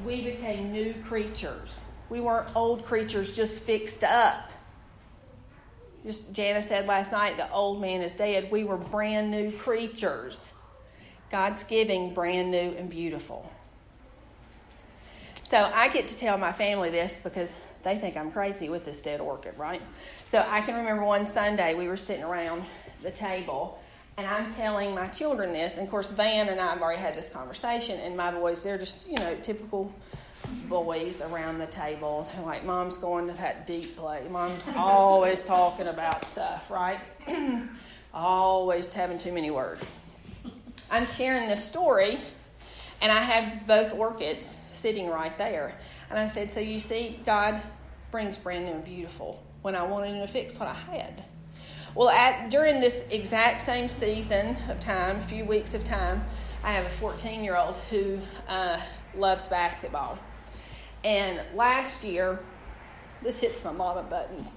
we 0.06 0.22
became 0.22 0.70
new 0.72 0.94
creatures. 1.04 1.84
We 2.08 2.20
weren't 2.20 2.48
old 2.54 2.84
creatures 2.84 3.34
just 3.34 3.62
fixed 3.62 4.04
up 4.04 4.48
just 6.04 6.32
Jana 6.32 6.62
said 6.62 6.86
last 6.86 7.12
night, 7.12 7.36
the 7.36 7.50
old 7.52 7.80
man 7.80 8.02
is 8.02 8.14
dead. 8.14 8.50
We 8.50 8.64
were 8.64 8.76
brand 8.76 9.30
new 9.30 9.50
creatures. 9.52 10.52
God's 11.30 11.62
giving 11.64 12.14
brand 12.14 12.50
new 12.50 12.70
and 12.78 12.88
beautiful. 12.88 13.50
So 15.50 15.70
I 15.74 15.88
get 15.88 16.08
to 16.08 16.18
tell 16.18 16.38
my 16.38 16.52
family 16.52 16.90
this 16.90 17.14
because 17.22 17.52
they 17.82 17.98
think 17.98 18.16
I'm 18.16 18.30
crazy 18.30 18.68
with 18.68 18.84
this 18.84 19.02
dead 19.02 19.20
orchid, 19.20 19.58
right? 19.58 19.82
So 20.24 20.44
I 20.48 20.60
can 20.60 20.76
remember 20.76 21.04
one 21.04 21.26
Sunday 21.26 21.74
we 21.74 21.88
were 21.88 21.96
sitting 21.96 22.24
around 22.24 22.64
the 23.02 23.10
table 23.10 23.78
and 24.18 24.26
I'm 24.26 24.52
telling 24.52 24.94
my 24.94 25.06
children 25.06 25.52
this. 25.52 25.74
And 25.74 25.84
of 25.84 25.90
course, 25.90 26.10
Van 26.10 26.48
and 26.48 26.60
I 26.60 26.72
have 26.72 26.82
already 26.82 27.00
had 27.00 27.14
this 27.14 27.30
conversation, 27.30 28.00
and 28.00 28.16
my 28.16 28.32
boys, 28.32 28.62
they're 28.62 28.76
just, 28.76 29.08
you 29.08 29.16
know, 29.16 29.36
typical 29.42 29.94
boys 30.68 31.20
around 31.20 31.58
the 31.58 31.66
table. 31.66 32.28
They're 32.34 32.44
like, 32.44 32.64
Mom's 32.64 32.98
going 32.98 33.28
to 33.28 33.34
that 33.34 33.66
deep 33.66 33.96
place. 33.96 34.28
Mom's 34.28 34.60
always 34.76 35.44
talking 35.44 35.86
about 35.86 36.24
stuff, 36.24 36.68
right? 36.68 36.98
always 38.12 38.92
having 38.92 39.18
too 39.18 39.32
many 39.32 39.52
words. 39.52 39.92
I'm 40.90 41.06
sharing 41.06 41.48
this 41.48 41.64
story, 41.64 42.18
and 43.00 43.12
I 43.12 43.20
have 43.20 43.68
both 43.68 43.94
orchids 43.94 44.58
sitting 44.72 45.08
right 45.08 45.36
there. 45.38 45.76
And 46.10 46.18
I 46.18 46.26
said, 46.26 46.50
So 46.50 46.58
you 46.58 46.80
see, 46.80 47.20
God 47.24 47.62
brings 48.10 48.36
brand 48.36 48.64
new 48.64 48.72
and 48.72 48.84
beautiful 48.84 49.40
when 49.62 49.76
I 49.76 49.84
wanted 49.84 50.18
to 50.20 50.26
fix 50.26 50.58
what 50.58 50.68
I 50.68 50.96
had. 50.96 51.22
Well, 51.94 52.10
at, 52.10 52.50
during 52.50 52.80
this 52.80 53.02
exact 53.10 53.64
same 53.64 53.88
season 53.88 54.56
of 54.68 54.78
time, 54.78 55.16
a 55.16 55.22
few 55.22 55.44
weeks 55.44 55.74
of 55.74 55.84
time, 55.84 56.24
I 56.62 56.72
have 56.72 56.84
a 56.84 56.90
14 56.90 57.42
year 57.42 57.56
old 57.56 57.76
who 57.90 58.18
uh, 58.46 58.78
loves 59.16 59.48
basketball. 59.48 60.18
And 61.02 61.40
last 61.54 62.04
year, 62.04 62.40
this 63.22 63.40
hits 63.40 63.64
my 63.64 63.72
mama 63.72 64.02
buttons. 64.02 64.56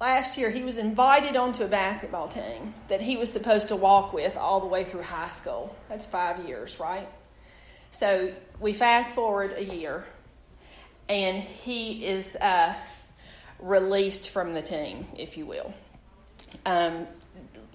Last 0.00 0.36
year, 0.36 0.50
he 0.50 0.62
was 0.62 0.76
invited 0.76 1.36
onto 1.36 1.64
a 1.64 1.68
basketball 1.68 2.28
team 2.28 2.74
that 2.88 3.00
he 3.00 3.16
was 3.16 3.32
supposed 3.32 3.68
to 3.68 3.76
walk 3.76 4.12
with 4.12 4.36
all 4.36 4.60
the 4.60 4.66
way 4.66 4.84
through 4.84 5.02
high 5.02 5.30
school. 5.30 5.74
That's 5.88 6.04
five 6.04 6.46
years, 6.46 6.78
right? 6.78 7.08
So 7.92 8.34
we 8.60 8.74
fast 8.74 9.14
forward 9.14 9.54
a 9.56 9.64
year, 9.64 10.04
and 11.08 11.42
he 11.42 12.04
is 12.04 12.36
uh, 12.36 12.74
released 13.64 14.28
from 14.28 14.52
the 14.52 14.62
team, 14.62 15.06
if 15.16 15.36
you 15.36 15.46
will. 15.46 15.72
Um, 16.66 17.06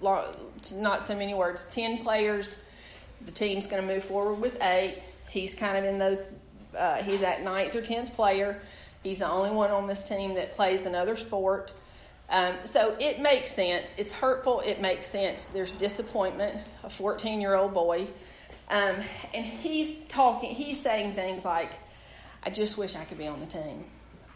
not 0.00 1.04
so 1.04 1.14
many 1.14 1.34
words. 1.34 1.66
Ten 1.70 1.98
players. 1.98 2.56
The 3.26 3.32
team's 3.32 3.66
going 3.66 3.86
to 3.86 3.94
move 3.94 4.04
forward 4.04 4.40
with 4.40 4.56
eight. 4.62 5.02
He's 5.28 5.54
kind 5.54 5.76
of 5.76 5.84
in 5.84 5.98
those, 5.98 6.28
uh, 6.76 7.02
he's 7.02 7.22
at 7.22 7.42
ninth 7.42 7.74
or 7.74 7.82
tenth 7.82 8.14
player. 8.14 8.60
He's 9.02 9.18
the 9.18 9.28
only 9.28 9.50
one 9.50 9.70
on 9.70 9.86
this 9.86 10.08
team 10.08 10.34
that 10.34 10.54
plays 10.54 10.86
another 10.86 11.16
sport. 11.16 11.72
Um, 12.30 12.54
so 12.64 12.96
it 13.00 13.20
makes 13.20 13.52
sense. 13.52 13.92
It's 13.96 14.12
hurtful. 14.12 14.60
It 14.60 14.80
makes 14.80 15.08
sense. 15.08 15.44
There's 15.46 15.72
disappointment. 15.72 16.56
A 16.84 16.90
14 16.90 17.40
year 17.40 17.54
old 17.54 17.74
boy. 17.74 18.06
Um, 18.68 18.96
and 19.34 19.44
he's 19.44 19.96
talking, 20.08 20.54
he's 20.54 20.80
saying 20.80 21.14
things 21.14 21.44
like, 21.44 21.72
I 22.44 22.50
just 22.50 22.78
wish 22.78 22.94
I 22.94 23.04
could 23.04 23.18
be 23.18 23.26
on 23.26 23.40
the 23.40 23.46
team. 23.46 23.84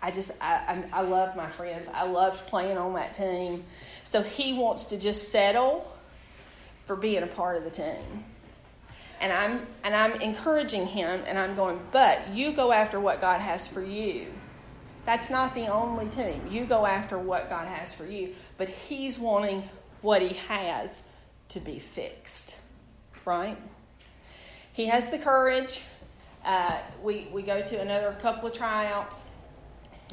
I 0.04 0.10
just, 0.10 0.30
I, 0.40 0.84
I, 0.92 1.00
I 1.00 1.02
love 1.02 1.34
my 1.34 1.48
friends. 1.50 1.88
I 1.92 2.04
loved 2.04 2.46
playing 2.46 2.76
on 2.76 2.94
that 2.94 3.14
team. 3.14 3.64
So 4.02 4.22
he 4.22 4.52
wants 4.52 4.86
to 4.86 4.98
just 4.98 5.30
settle 5.30 5.90
for 6.86 6.96
being 6.96 7.22
a 7.22 7.26
part 7.26 7.56
of 7.56 7.64
the 7.64 7.70
team 7.70 8.24
and 9.20 9.32
I'm 9.32 9.66
and 9.82 9.94
I'm 9.96 10.20
encouraging 10.20 10.86
him 10.86 11.22
and 11.26 11.38
I'm 11.38 11.56
going, 11.56 11.80
but 11.92 12.34
you 12.34 12.52
go 12.52 12.72
after 12.72 13.00
what 13.00 13.22
God 13.22 13.40
has 13.40 13.66
for 13.66 13.82
you. 13.82 14.26
That's 15.06 15.30
not 15.30 15.54
the 15.54 15.68
only 15.68 16.08
team. 16.08 16.46
You 16.50 16.64
go 16.64 16.84
after 16.84 17.18
what 17.18 17.48
God 17.48 17.66
has 17.66 17.94
for 17.94 18.04
you, 18.06 18.34
but 18.58 18.68
he's 18.68 19.18
wanting 19.18 19.68
what 20.02 20.20
he 20.20 20.34
has 20.48 21.00
to 21.50 21.60
be 21.60 21.78
fixed. 21.78 22.56
Right? 23.24 23.56
He 24.72 24.86
has 24.86 25.10
the 25.10 25.18
courage. 25.18 25.82
Uh, 26.44 26.78
we, 27.02 27.28
we 27.32 27.42
go 27.42 27.62
to 27.62 27.80
another 27.80 28.14
couple 28.20 28.48
of 28.48 28.54
tryouts. 28.54 29.26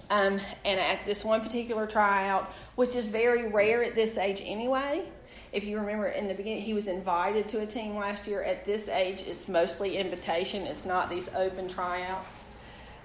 Um, 0.10 0.40
and 0.66 0.80
at 0.80 1.06
this 1.06 1.24
one 1.24 1.42
particular 1.42 1.88
tryout, 1.88 2.52
which 2.76 2.96
is 2.96 3.06
very 3.06 3.48
rare 3.48 3.84
at 3.84 3.96
this 3.96 4.18
age 4.18 4.42
anyway, 4.44 5.06
if 5.52 5.64
you 5.64 5.78
remember 5.80 6.08
in 6.08 6.28
the 6.28 6.34
beginning, 6.34 6.62
he 6.62 6.74
was 6.74 6.88
invited 6.88 7.48
to 7.50 7.60
a 7.60 7.66
team 7.66 7.96
last 7.96 8.28
year. 8.28 8.42
At 8.42 8.66
this 8.66 8.88
age, 8.88 9.22
it's 9.22 9.48
mostly 9.48 9.98
invitation, 9.98 10.64
it's 10.64 10.86
not 10.86 11.10
these 11.10 11.30
open 11.36 11.68
tryouts. 11.68 12.44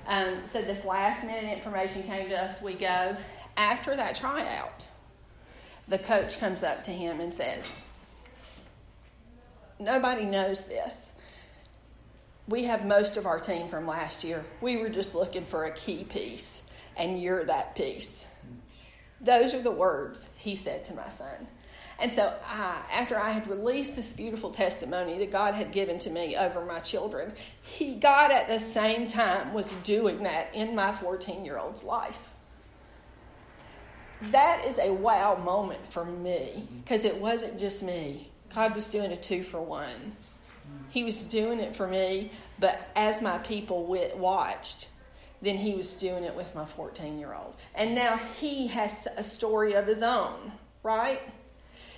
Um, 0.06 0.38
so, 0.50 0.62
this 0.62 0.84
last 0.84 1.24
minute 1.24 1.52
information 1.52 2.04
came 2.04 2.28
to 2.28 2.40
us. 2.40 2.62
We 2.62 2.74
go. 2.74 3.16
After 3.56 3.96
that 3.96 4.14
tryout, 4.14 4.84
the 5.88 5.98
coach 5.98 6.38
comes 6.38 6.62
up 6.62 6.82
to 6.84 6.90
him 6.92 7.20
and 7.20 7.34
says, 7.34 7.82
Nobody 9.78 10.24
knows 10.24 10.64
this. 10.64 11.12
We 12.48 12.64
have 12.64 12.86
most 12.86 13.16
of 13.16 13.26
our 13.26 13.40
team 13.40 13.68
from 13.68 13.86
last 13.86 14.22
year. 14.22 14.44
We 14.60 14.76
were 14.76 14.88
just 14.88 15.14
looking 15.14 15.44
for 15.44 15.64
a 15.64 15.72
key 15.72 16.04
piece, 16.04 16.55
and 16.96 17.20
you're 17.20 17.44
that 17.44 17.74
piece. 17.74 18.26
Those 19.20 19.54
are 19.54 19.62
the 19.62 19.70
words 19.70 20.28
he 20.36 20.56
said 20.56 20.84
to 20.86 20.94
my 20.94 21.08
son. 21.08 21.46
And 21.98 22.12
so, 22.12 22.34
I, 22.46 22.82
after 22.92 23.18
I 23.18 23.30
had 23.30 23.48
released 23.48 23.96
this 23.96 24.12
beautiful 24.12 24.50
testimony 24.50 25.16
that 25.18 25.32
God 25.32 25.54
had 25.54 25.72
given 25.72 25.98
to 26.00 26.10
me 26.10 26.36
over 26.36 26.62
my 26.62 26.80
children, 26.80 27.32
He, 27.62 27.94
God, 27.94 28.30
at 28.30 28.48
the 28.48 28.60
same 28.60 29.06
time, 29.06 29.54
was 29.54 29.70
doing 29.82 30.22
that 30.24 30.54
in 30.54 30.74
my 30.74 30.92
14 30.92 31.44
year 31.44 31.58
old's 31.58 31.82
life. 31.82 32.18
That 34.30 34.64
is 34.66 34.78
a 34.78 34.92
wow 34.92 35.36
moment 35.36 35.90
for 35.90 36.04
me 36.04 36.68
because 36.82 37.04
it 37.04 37.16
wasn't 37.16 37.58
just 37.58 37.82
me. 37.82 38.30
God 38.54 38.74
was 38.74 38.86
doing 38.86 39.12
a 39.12 39.16
two 39.16 39.42
for 39.42 39.60
one. 39.60 40.16
He 40.90 41.04
was 41.04 41.24
doing 41.24 41.60
it 41.60 41.76
for 41.76 41.86
me, 41.86 42.30
but 42.58 42.90
as 42.96 43.22
my 43.22 43.38
people 43.38 43.86
watched, 44.16 44.88
than 45.46 45.56
he 45.56 45.76
was 45.76 45.92
doing 45.92 46.24
it 46.24 46.34
with 46.34 46.52
my 46.56 46.64
14 46.64 47.20
year 47.20 47.32
old. 47.32 47.54
And 47.76 47.94
now 47.94 48.16
he 48.16 48.66
has 48.66 49.06
a 49.16 49.22
story 49.22 49.74
of 49.74 49.86
his 49.86 50.02
own, 50.02 50.50
right? 50.82 51.22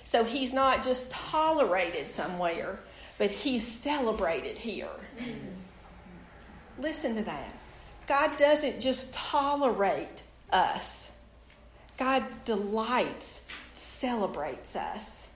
So 0.03 0.23
he's 0.23 0.53
not 0.53 0.83
just 0.83 1.09
tolerated 1.09 2.11
somewhere, 2.11 2.79
but 3.17 3.31
he's 3.31 3.67
celebrated 3.67 4.57
here. 4.57 4.87
Listen 6.79 7.15
to 7.15 7.23
that. 7.23 7.51
God 8.05 8.37
doesn't 8.37 8.79
just 8.79 9.11
tolerate 9.13 10.23
us, 10.51 11.09
God 11.97 12.23
delights, 12.45 13.41
celebrates 13.73 14.75
us. 14.75 15.27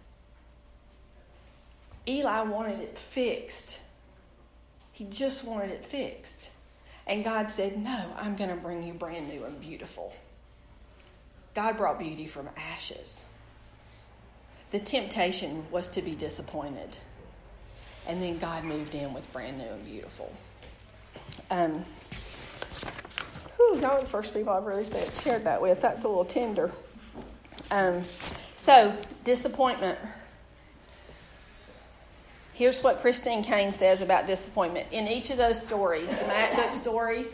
Eli 2.07 2.41
wanted 2.41 2.79
it 2.79 2.97
fixed. 2.97 3.79
He 4.91 5.05
just 5.05 5.45
wanted 5.45 5.71
it 5.71 5.83
fixed. 5.85 6.49
And 7.05 7.23
God 7.23 7.49
said, 7.49 7.77
No, 7.81 8.11
I'm 8.17 8.35
going 8.35 8.49
to 8.49 8.55
bring 8.55 8.83
you 8.83 8.93
brand 8.93 9.27
new 9.27 9.43
and 9.43 9.59
beautiful. 9.59 10.13
God 11.53 11.77
brought 11.77 11.99
beauty 11.99 12.25
from 12.25 12.49
ashes. 12.57 13.23
The 14.71 14.79
temptation 14.79 15.65
was 15.69 15.87
to 15.89 16.01
be 16.01 16.15
disappointed. 16.15 16.97
And 18.07 18.21
then 18.21 18.39
God 18.39 18.63
moved 18.63 18.95
in 18.95 19.13
with 19.13 19.31
brand 19.31 19.57
new 19.57 19.65
and 19.65 19.85
beautiful. 19.85 20.33
Um, 21.51 21.85
whew, 23.55 23.79
y'all 23.79 23.91
are 23.91 24.01
the 24.01 24.07
first 24.07 24.33
people 24.33 24.51
I've 24.51 24.65
really 24.65 24.85
shared 25.21 25.43
that 25.43 25.61
with. 25.61 25.81
That's 25.81 26.03
a 26.03 26.07
little 26.07 26.25
tender. 26.25 26.71
Um, 27.69 28.03
so, 28.55 28.95
disappointment. 29.23 29.99
Here's 32.53 32.83
what 32.83 33.01
Christine 33.01 33.43
Caine 33.43 33.71
says 33.71 34.01
about 34.01 34.27
disappointment. 34.27 34.87
In 34.91 35.07
each 35.07 35.31
of 35.31 35.37
those 35.37 35.59
stories, 35.59 36.07
the 36.09 36.25
MacBook 36.25 36.75
story, 36.75 37.25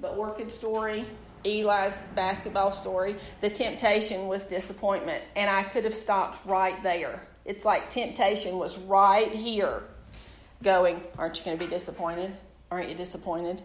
the 0.00 0.08
orchid 0.08 0.50
story, 0.50 1.04
Eli's 1.44 1.98
basketball 2.14 2.72
story, 2.72 3.16
the 3.42 3.50
temptation 3.50 4.26
was 4.26 4.46
disappointment. 4.46 5.22
And 5.36 5.50
I 5.50 5.64
could 5.64 5.84
have 5.84 5.94
stopped 5.94 6.46
right 6.46 6.82
there. 6.82 7.22
It's 7.44 7.66
like 7.66 7.90
temptation 7.90 8.56
was 8.56 8.78
right 8.78 9.30
here 9.34 9.82
going, 10.62 11.02
Aren't 11.18 11.38
you 11.38 11.44
going 11.44 11.58
to 11.58 11.62
be 11.62 11.70
disappointed? 11.70 12.34
Aren't 12.70 12.88
you 12.88 12.94
disappointed? 12.94 13.62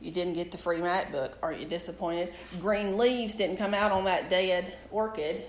You 0.00 0.10
didn't 0.10 0.32
get 0.32 0.50
the 0.50 0.58
free 0.58 0.78
MacBook. 0.78 1.34
Aren't 1.42 1.60
you 1.60 1.66
disappointed? 1.66 2.34
Green 2.60 2.98
leaves 2.98 3.36
didn't 3.36 3.56
come 3.56 3.72
out 3.72 3.92
on 3.92 4.04
that 4.06 4.28
dead 4.28 4.74
orchid. 4.90 5.46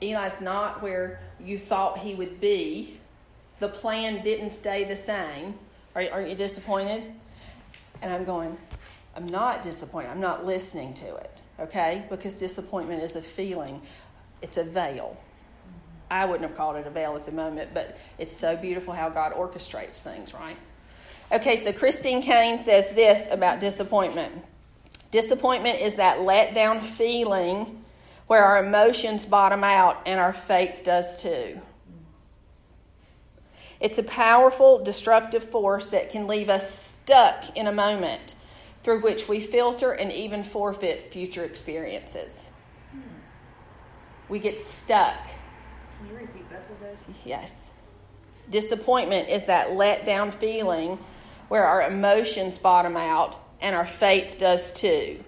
Eli's 0.00 0.40
not 0.40 0.82
where 0.82 1.20
you 1.40 1.58
thought 1.58 1.98
he 1.98 2.14
would 2.14 2.40
be. 2.40 2.98
The 3.60 3.68
plan 3.68 4.22
didn't 4.22 4.50
stay 4.50 4.84
the 4.84 4.96
same. 4.96 5.54
Aren't 5.94 6.28
you 6.28 6.34
disappointed? 6.34 7.10
And 8.02 8.12
I'm 8.12 8.24
going, 8.24 8.56
I'm 9.14 9.26
not 9.26 9.62
disappointed. 9.62 10.10
I'm 10.10 10.20
not 10.20 10.44
listening 10.44 10.92
to 10.94 11.16
it, 11.16 11.40
okay? 11.58 12.04
Because 12.10 12.34
disappointment 12.34 13.02
is 13.02 13.16
a 13.16 13.22
feeling, 13.22 13.80
it's 14.42 14.58
a 14.58 14.64
veil. 14.64 15.16
I 16.10 16.26
wouldn't 16.26 16.48
have 16.48 16.56
called 16.56 16.76
it 16.76 16.86
a 16.86 16.90
veil 16.90 17.16
at 17.16 17.24
the 17.24 17.32
moment, 17.32 17.70
but 17.72 17.96
it's 18.18 18.30
so 18.30 18.56
beautiful 18.56 18.92
how 18.92 19.08
God 19.08 19.32
orchestrates 19.32 19.96
things, 19.96 20.34
right? 20.34 20.58
Okay, 21.32 21.56
so 21.56 21.72
Christine 21.72 22.22
Caine 22.22 22.58
says 22.58 22.88
this 22.94 23.26
about 23.32 23.58
disappointment 23.60 24.44
disappointment 25.10 25.80
is 25.80 25.94
that 25.94 26.20
let 26.22 26.54
down 26.54 26.82
feeling 26.82 27.82
where 28.26 28.44
our 28.44 28.64
emotions 28.64 29.24
bottom 29.24 29.62
out 29.62 30.02
and 30.06 30.18
our 30.18 30.32
faith 30.32 30.82
does 30.84 31.20
too. 31.22 31.60
It's 33.78 33.98
a 33.98 34.02
powerful, 34.02 34.82
destructive 34.82 35.44
force 35.44 35.86
that 35.88 36.10
can 36.10 36.26
leave 36.26 36.48
us 36.48 36.98
stuck 37.02 37.56
in 37.56 37.66
a 37.66 37.72
moment 37.72 38.34
through 38.82 39.00
which 39.00 39.28
we 39.28 39.40
filter 39.40 39.92
and 39.92 40.10
even 40.12 40.42
forfeit 40.42 41.12
future 41.12 41.44
experiences. 41.44 42.50
We 44.28 44.38
get 44.38 44.58
stuck. 44.58 45.16
Can 45.98 46.08
you 46.08 46.16
repeat 46.16 46.48
both 46.48 46.70
of 46.70 46.80
those? 46.80 47.14
Yes. 47.24 47.70
Disappointment 48.50 49.28
is 49.28 49.44
that 49.44 49.74
let 49.74 50.04
down 50.04 50.32
feeling 50.32 50.98
where 51.48 51.64
our 51.64 51.82
emotions 51.82 52.58
bottom 52.58 52.96
out 52.96 53.36
and 53.60 53.76
our 53.76 53.86
faith 53.86 54.36
does 54.38 54.72
too. 54.72 55.22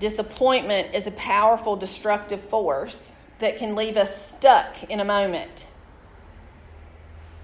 Disappointment 0.00 0.94
is 0.94 1.06
a 1.06 1.10
powerful, 1.12 1.76
destructive 1.76 2.40
force 2.42 3.10
that 3.40 3.56
can 3.56 3.74
leave 3.74 3.96
us 3.96 4.30
stuck 4.30 4.84
in 4.84 5.00
a 5.00 5.04
moment. 5.04 5.66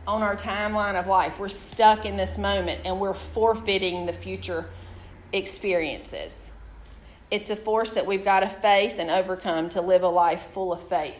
On 0.07 0.23
our 0.23 0.37
timeline 0.37 0.99
of 0.99 1.07
life, 1.07 1.38
we're 1.38 1.49
stuck 1.49 2.05
in 2.05 2.17
this 2.17 2.37
moment 2.37 2.83
and 2.85 3.01
we're 3.01 3.14
forfeiting 3.14 4.07
the 4.07 4.12
future 4.12 4.67
experiences. 5.33 6.51
It's 7.31 7.51
a 7.51 7.57
force 7.57 7.93
that 7.93 8.07
we've 8.07 8.25
got 8.25 8.40
to 8.40 8.49
face 8.49 8.99
and 8.99 9.11
overcome 9.11 9.71
to 9.71 9.81
live 9.81 10.03
a 10.03 10.09
life 10.09 10.47
full 10.53 10.73
of 10.73 10.87
faith, 10.88 11.17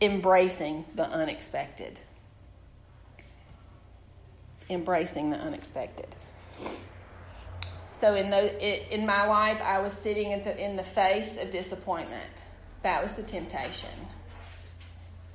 embracing 0.00 0.84
the 0.94 1.08
unexpected. 1.08 2.00
Embracing 4.68 5.30
the 5.30 5.38
unexpected. 5.38 6.08
So 7.98 8.14
in 8.14 8.28
the, 8.28 8.94
in 8.94 9.06
my 9.06 9.26
life, 9.26 9.58
I 9.62 9.78
was 9.78 9.94
sitting 9.94 10.30
in 10.32 10.42
the, 10.42 10.62
in 10.62 10.76
the 10.76 10.84
face 10.84 11.38
of 11.38 11.50
disappointment. 11.50 12.28
That 12.82 13.02
was 13.02 13.14
the 13.14 13.22
temptation. 13.22 13.88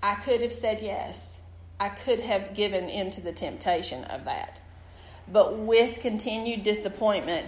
I 0.03 0.13
could 0.13 0.41
have 0.41 0.53
said 0.53 0.79
yes. 0.79 1.41
I 1.79 1.89
could 1.89 2.19
have 2.19 2.53
given 2.53 2.87
into 2.87 3.19
the 3.19 3.31
temptation 3.31 4.03
of 4.03 4.25
that. 4.25 4.61
But 5.27 5.57
with 5.57 6.01
continued 6.01 6.61
disappointment, 6.61 7.47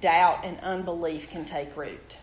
doubt 0.00 0.46
and 0.46 0.58
unbelief 0.60 1.28
can 1.28 1.44
take 1.44 1.76
root. 1.76 2.16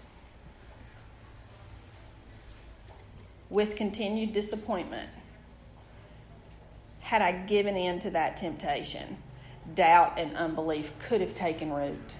With 3.51 3.75
continued 3.75 4.33
disappointment, 4.33 5.11
had 7.01 7.21
I 7.21 7.33
given 7.33 7.77
in 7.77 7.99
to 7.99 8.09
that 8.09 8.35
temptation, 8.35 9.17
doubt 9.75 10.19
and 10.19 10.35
unbelief 10.35 10.91
could 10.99 11.21
have 11.21 11.33
taken 11.33 11.71
root. 11.71 12.13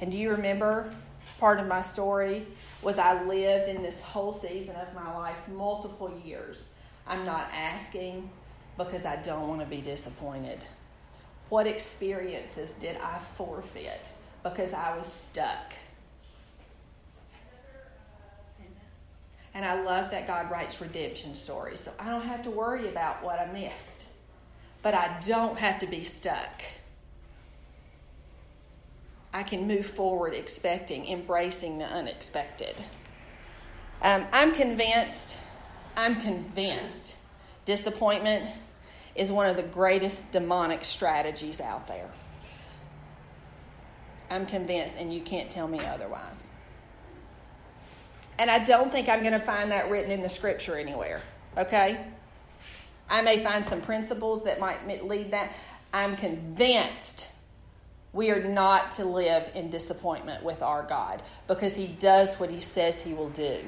And 0.00 0.10
do 0.10 0.16
you 0.16 0.30
remember 0.30 0.92
part 1.38 1.58
of 1.58 1.66
my 1.66 1.82
story 1.82 2.46
was 2.82 2.98
I 2.98 3.24
lived 3.24 3.68
in 3.68 3.82
this 3.82 4.00
whole 4.02 4.32
season 4.32 4.76
of 4.76 4.94
my 4.94 5.16
life 5.16 5.36
multiple 5.48 6.12
years. 6.24 6.64
I'm 7.06 7.24
not 7.24 7.50
asking 7.52 8.30
because 8.76 9.04
I 9.04 9.16
don't 9.16 9.48
want 9.48 9.60
to 9.60 9.66
be 9.66 9.80
disappointed. 9.80 10.58
What 11.48 11.66
experiences 11.66 12.70
did 12.72 12.96
I 12.98 13.18
forfeit 13.36 14.12
because 14.42 14.72
I 14.72 14.96
was 14.96 15.06
stuck? 15.06 15.72
And 19.52 19.64
I 19.64 19.82
love 19.82 20.12
that 20.12 20.28
God 20.28 20.48
writes 20.48 20.80
redemption 20.80 21.34
stories, 21.34 21.80
so 21.80 21.92
I 21.98 22.08
don't 22.08 22.22
have 22.22 22.44
to 22.44 22.50
worry 22.50 22.88
about 22.88 23.24
what 23.24 23.40
I 23.40 23.50
missed 23.50 24.06
but 24.82 24.94
I 24.94 25.18
don't 25.26 25.58
have 25.58 25.78
to 25.80 25.86
be 25.86 26.04
stuck. 26.04 26.62
I 29.32 29.42
can 29.42 29.66
move 29.66 29.86
forward 29.86 30.34
expecting, 30.34 31.06
embracing 31.06 31.78
the 31.78 31.84
unexpected. 31.84 32.74
Um, 34.02 34.26
I'm 34.32 34.52
convinced, 34.52 35.36
I'm 35.96 36.16
convinced 36.16 37.16
disappointment 37.64 38.44
is 39.14 39.30
one 39.30 39.46
of 39.46 39.56
the 39.56 39.62
greatest 39.62 40.30
demonic 40.32 40.84
strategies 40.84 41.60
out 41.60 41.86
there. 41.86 42.08
I'm 44.30 44.46
convinced, 44.46 44.96
and 44.96 45.12
you 45.12 45.20
can't 45.20 45.50
tell 45.50 45.68
me 45.68 45.80
otherwise. 45.80 46.48
And 48.38 48.50
I 48.50 48.60
don't 48.60 48.90
think 48.90 49.08
I'm 49.08 49.20
going 49.20 49.38
to 49.38 49.44
find 49.44 49.70
that 49.72 49.90
written 49.90 50.10
in 50.10 50.22
the 50.22 50.28
scripture 50.28 50.78
anywhere, 50.78 51.20
okay? 51.58 52.06
I 53.10 53.22
may 53.22 53.42
find 53.42 53.66
some 53.66 53.80
principles 53.80 54.44
that 54.44 54.60
might 54.60 55.06
lead 55.06 55.32
that. 55.32 55.52
I'm 55.92 56.16
convinced 56.16 57.28
we 58.12 58.30
are 58.30 58.42
not 58.42 58.92
to 58.92 59.04
live 59.04 59.50
in 59.54 59.70
disappointment 59.70 60.44
with 60.44 60.62
our 60.62 60.84
God 60.84 61.22
because 61.48 61.74
He 61.76 61.88
does 61.88 62.36
what 62.36 62.50
He 62.50 62.60
says 62.60 63.00
He 63.00 63.12
will 63.12 63.30
do. 63.30 63.64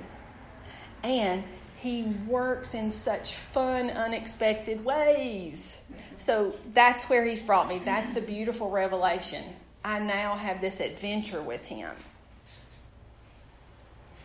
And 1.02 1.42
He 1.76 2.05
works 2.26 2.74
in 2.74 2.92
such 2.92 3.35
fun, 3.35 3.90
unexpected 3.90 4.85
ways. 4.85 5.78
So 6.16 6.55
that's 6.72 7.11
where 7.11 7.24
He's 7.24 7.42
brought 7.42 7.68
me. 7.68 7.83
That's 7.85 8.14
the 8.14 8.20
beautiful 8.20 8.70
revelation. 8.70 9.44
I 9.85 9.98
now 9.98 10.37
have 10.37 10.61
this 10.61 10.78
adventure 10.78 11.42
with 11.42 11.64
Him. 11.64 11.90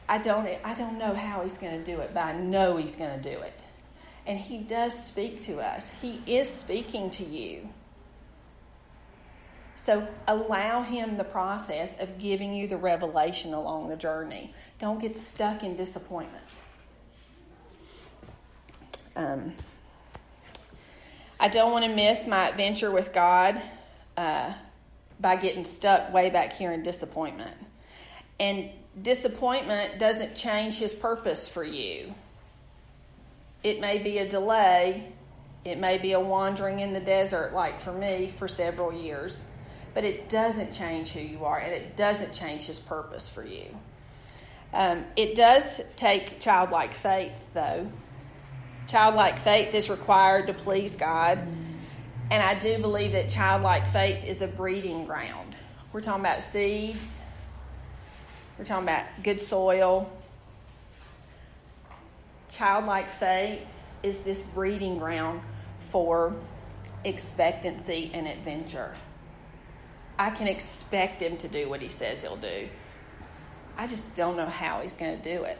I 0.09 0.19
don't, 0.19 0.47
I 0.63 0.73
don't 0.75 0.99
know 0.99 1.13
how 1.15 1.41
He's 1.41 1.57
going 1.57 1.83
to 1.83 1.83
do 1.83 1.99
it, 2.01 2.11
but 2.13 2.23
I 2.23 2.33
know 2.33 2.77
He's 2.77 2.95
going 2.95 3.19
to 3.19 3.35
do 3.35 3.39
it. 3.39 3.61
And 4.27 4.37
He 4.37 4.57
does 4.57 5.05
speak 5.05 5.41
to 5.43 5.59
us, 5.59 5.89
He 6.01 6.21
is 6.27 6.49
speaking 6.49 7.09
to 7.11 7.25
you. 7.25 7.69
So 9.75 10.07
allow 10.27 10.81
Him 10.81 11.17
the 11.17 11.23
process 11.23 11.93
of 11.99 12.19
giving 12.19 12.53
you 12.53 12.67
the 12.67 12.77
revelation 12.77 13.53
along 13.53 13.87
the 13.87 13.95
journey. 13.95 14.53
Don't 14.79 14.99
get 14.99 15.15
stuck 15.15 15.63
in 15.63 15.75
disappointment. 15.75 16.43
Um, 19.15 19.53
I 21.39 21.47
don't 21.47 21.71
want 21.71 21.85
to 21.85 21.95
miss 21.95 22.27
my 22.27 22.49
adventure 22.49 22.91
with 22.91 23.13
God 23.13 23.61
uh, 24.17 24.53
by 25.19 25.35
getting 25.35 25.63
stuck 25.63 26.11
way 26.13 26.29
back 26.29 26.53
here 26.53 26.71
in 26.71 26.83
disappointment. 26.83 27.55
And 28.39 28.69
disappointment 29.01 29.99
doesn't 29.99 30.35
change 30.35 30.77
his 30.77 30.93
purpose 30.93 31.47
for 31.47 31.63
you. 31.63 32.13
It 33.63 33.79
may 33.79 33.97
be 33.97 34.19
a 34.19 34.27
delay, 34.27 35.11
it 35.65 35.79
may 35.79 35.97
be 35.97 36.13
a 36.13 36.19
wandering 36.19 36.79
in 36.79 36.93
the 36.93 36.99
desert, 36.99 37.53
like 37.53 37.81
for 37.81 37.91
me, 37.91 38.31
for 38.37 38.47
several 38.47 38.93
years, 38.93 39.45
but 39.93 40.03
it 40.03 40.29
doesn't 40.29 40.71
change 40.71 41.09
who 41.09 41.19
you 41.19 41.43
are 41.43 41.57
and 41.57 41.73
it 41.73 41.97
doesn't 41.97 42.33
change 42.33 42.65
his 42.65 42.79
purpose 42.79 43.29
for 43.29 43.43
you. 43.43 43.65
Um, 44.73 45.05
it 45.15 45.35
does 45.35 45.81
take 45.95 46.39
childlike 46.39 46.93
faith, 46.93 47.33
though. 47.53 47.89
Childlike 48.87 49.39
faith 49.39 49.73
is 49.73 49.89
required 49.89 50.47
to 50.47 50.53
please 50.53 50.95
God. 50.95 51.39
And 52.29 52.43
I 52.43 52.55
do 52.55 52.77
believe 52.77 53.13
that 53.13 53.29
childlike 53.29 53.87
faith 53.87 54.23
is 54.25 54.41
a 54.41 54.47
breeding 54.47 55.05
ground. 55.05 55.55
We're 55.91 56.01
talking 56.01 56.21
about 56.21 56.43
seeds, 56.51 57.21
we're 58.57 58.65
talking 58.65 58.83
about 58.83 59.05
good 59.23 59.39
soil. 59.39 60.11
Childlike 62.57 63.11
faith 63.11 63.61
is 64.01 64.17
this 64.19 64.41
breeding 64.41 64.97
ground 64.97 65.41
for 65.91 66.33
expectancy 67.03 68.09
and 68.15 68.27
adventure. 68.27 68.95
I 70.17 70.31
can 70.31 70.47
expect 70.47 71.21
him 71.21 71.37
to 71.37 71.47
do 71.47 71.69
what 71.69 71.83
he 71.83 71.89
says 71.89 72.23
he'll 72.23 72.35
do. 72.35 72.67
I 73.77 73.85
just 73.85 74.15
don't 74.15 74.35
know 74.35 74.47
how 74.47 74.81
he's 74.81 74.95
going 74.95 75.21
to 75.21 75.35
do 75.37 75.43
it. 75.43 75.59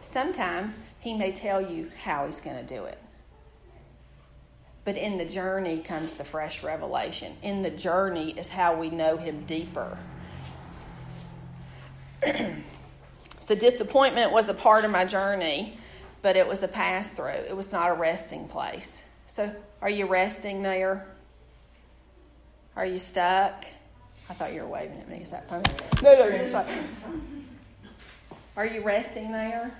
Sometimes 0.00 0.78
he 0.98 1.12
may 1.12 1.32
tell 1.32 1.60
you 1.60 1.90
how 2.02 2.24
he's 2.24 2.40
going 2.40 2.56
to 2.56 2.74
do 2.74 2.84
it. 2.84 2.98
But 4.86 4.96
in 4.96 5.18
the 5.18 5.26
journey 5.26 5.80
comes 5.80 6.14
the 6.14 6.24
fresh 6.24 6.62
revelation. 6.62 7.36
In 7.42 7.60
the 7.60 7.68
journey 7.68 8.30
is 8.38 8.48
how 8.48 8.74
we 8.74 8.88
know 8.88 9.18
him 9.18 9.44
deeper. 9.44 9.98
so, 13.50 13.56
disappointment 13.56 14.30
was 14.30 14.48
a 14.48 14.54
part 14.54 14.84
of 14.84 14.92
my 14.92 15.04
journey, 15.04 15.76
but 16.22 16.36
it 16.36 16.46
was 16.46 16.62
a 16.62 16.68
pass 16.68 17.10
through. 17.10 17.30
It 17.30 17.56
was 17.56 17.72
not 17.72 17.90
a 17.90 17.94
resting 17.94 18.46
place. 18.46 19.02
So, 19.26 19.52
are 19.82 19.90
you 19.90 20.06
resting 20.06 20.62
there? 20.62 21.04
Are 22.76 22.86
you 22.86 23.00
stuck? 23.00 23.64
I 24.28 24.34
thought 24.34 24.52
you 24.52 24.60
were 24.60 24.68
waving 24.68 25.00
at 25.00 25.08
me. 25.08 25.16
Is 25.16 25.30
that 25.30 25.48
funny? 25.48 25.64
No, 26.00 26.14
no, 26.14 26.26
it's 26.26 26.52
fine. 26.52 27.48
Are 28.56 28.66
you 28.66 28.82
resting 28.82 29.32
there? 29.32 29.72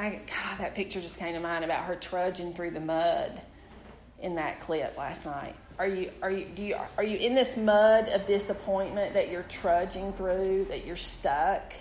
I, 0.00 0.20
God, 0.26 0.58
that 0.58 0.74
picture 0.74 1.00
just 1.00 1.16
came 1.16 1.34
to 1.34 1.40
mind 1.40 1.64
about 1.64 1.84
her 1.84 1.94
trudging 1.94 2.52
through 2.52 2.72
the 2.72 2.80
mud 2.80 3.40
in 4.20 4.34
that 4.36 4.60
clip 4.60 4.96
last 4.96 5.24
night. 5.24 5.56
Are 5.78 5.86
you, 5.86 6.10
are 6.22 6.30
you, 6.30 6.44
do 6.44 6.62
you, 6.62 6.76
are 6.98 7.04
you 7.04 7.16
in 7.16 7.34
this 7.34 7.56
mud 7.56 8.08
of 8.08 8.26
disappointment 8.26 9.14
that 9.14 9.30
you're 9.30 9.44
trudging 9.44 10.12
through, 10.12 10.66
that 10.66 10.84
you're 10.84 10.96
stuck? 10.96 11.72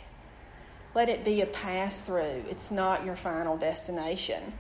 Let 0.96 1.10
it 1.10 1.24
be 1.24 1.42
a 1.42 1.46
pass 1.46 2.00
through. 2.00 2.46
It's 2.50 2.72
not 2.72 3.06
your 3.06 3.16
final 3.16 3.58
destination. 3.58 4.54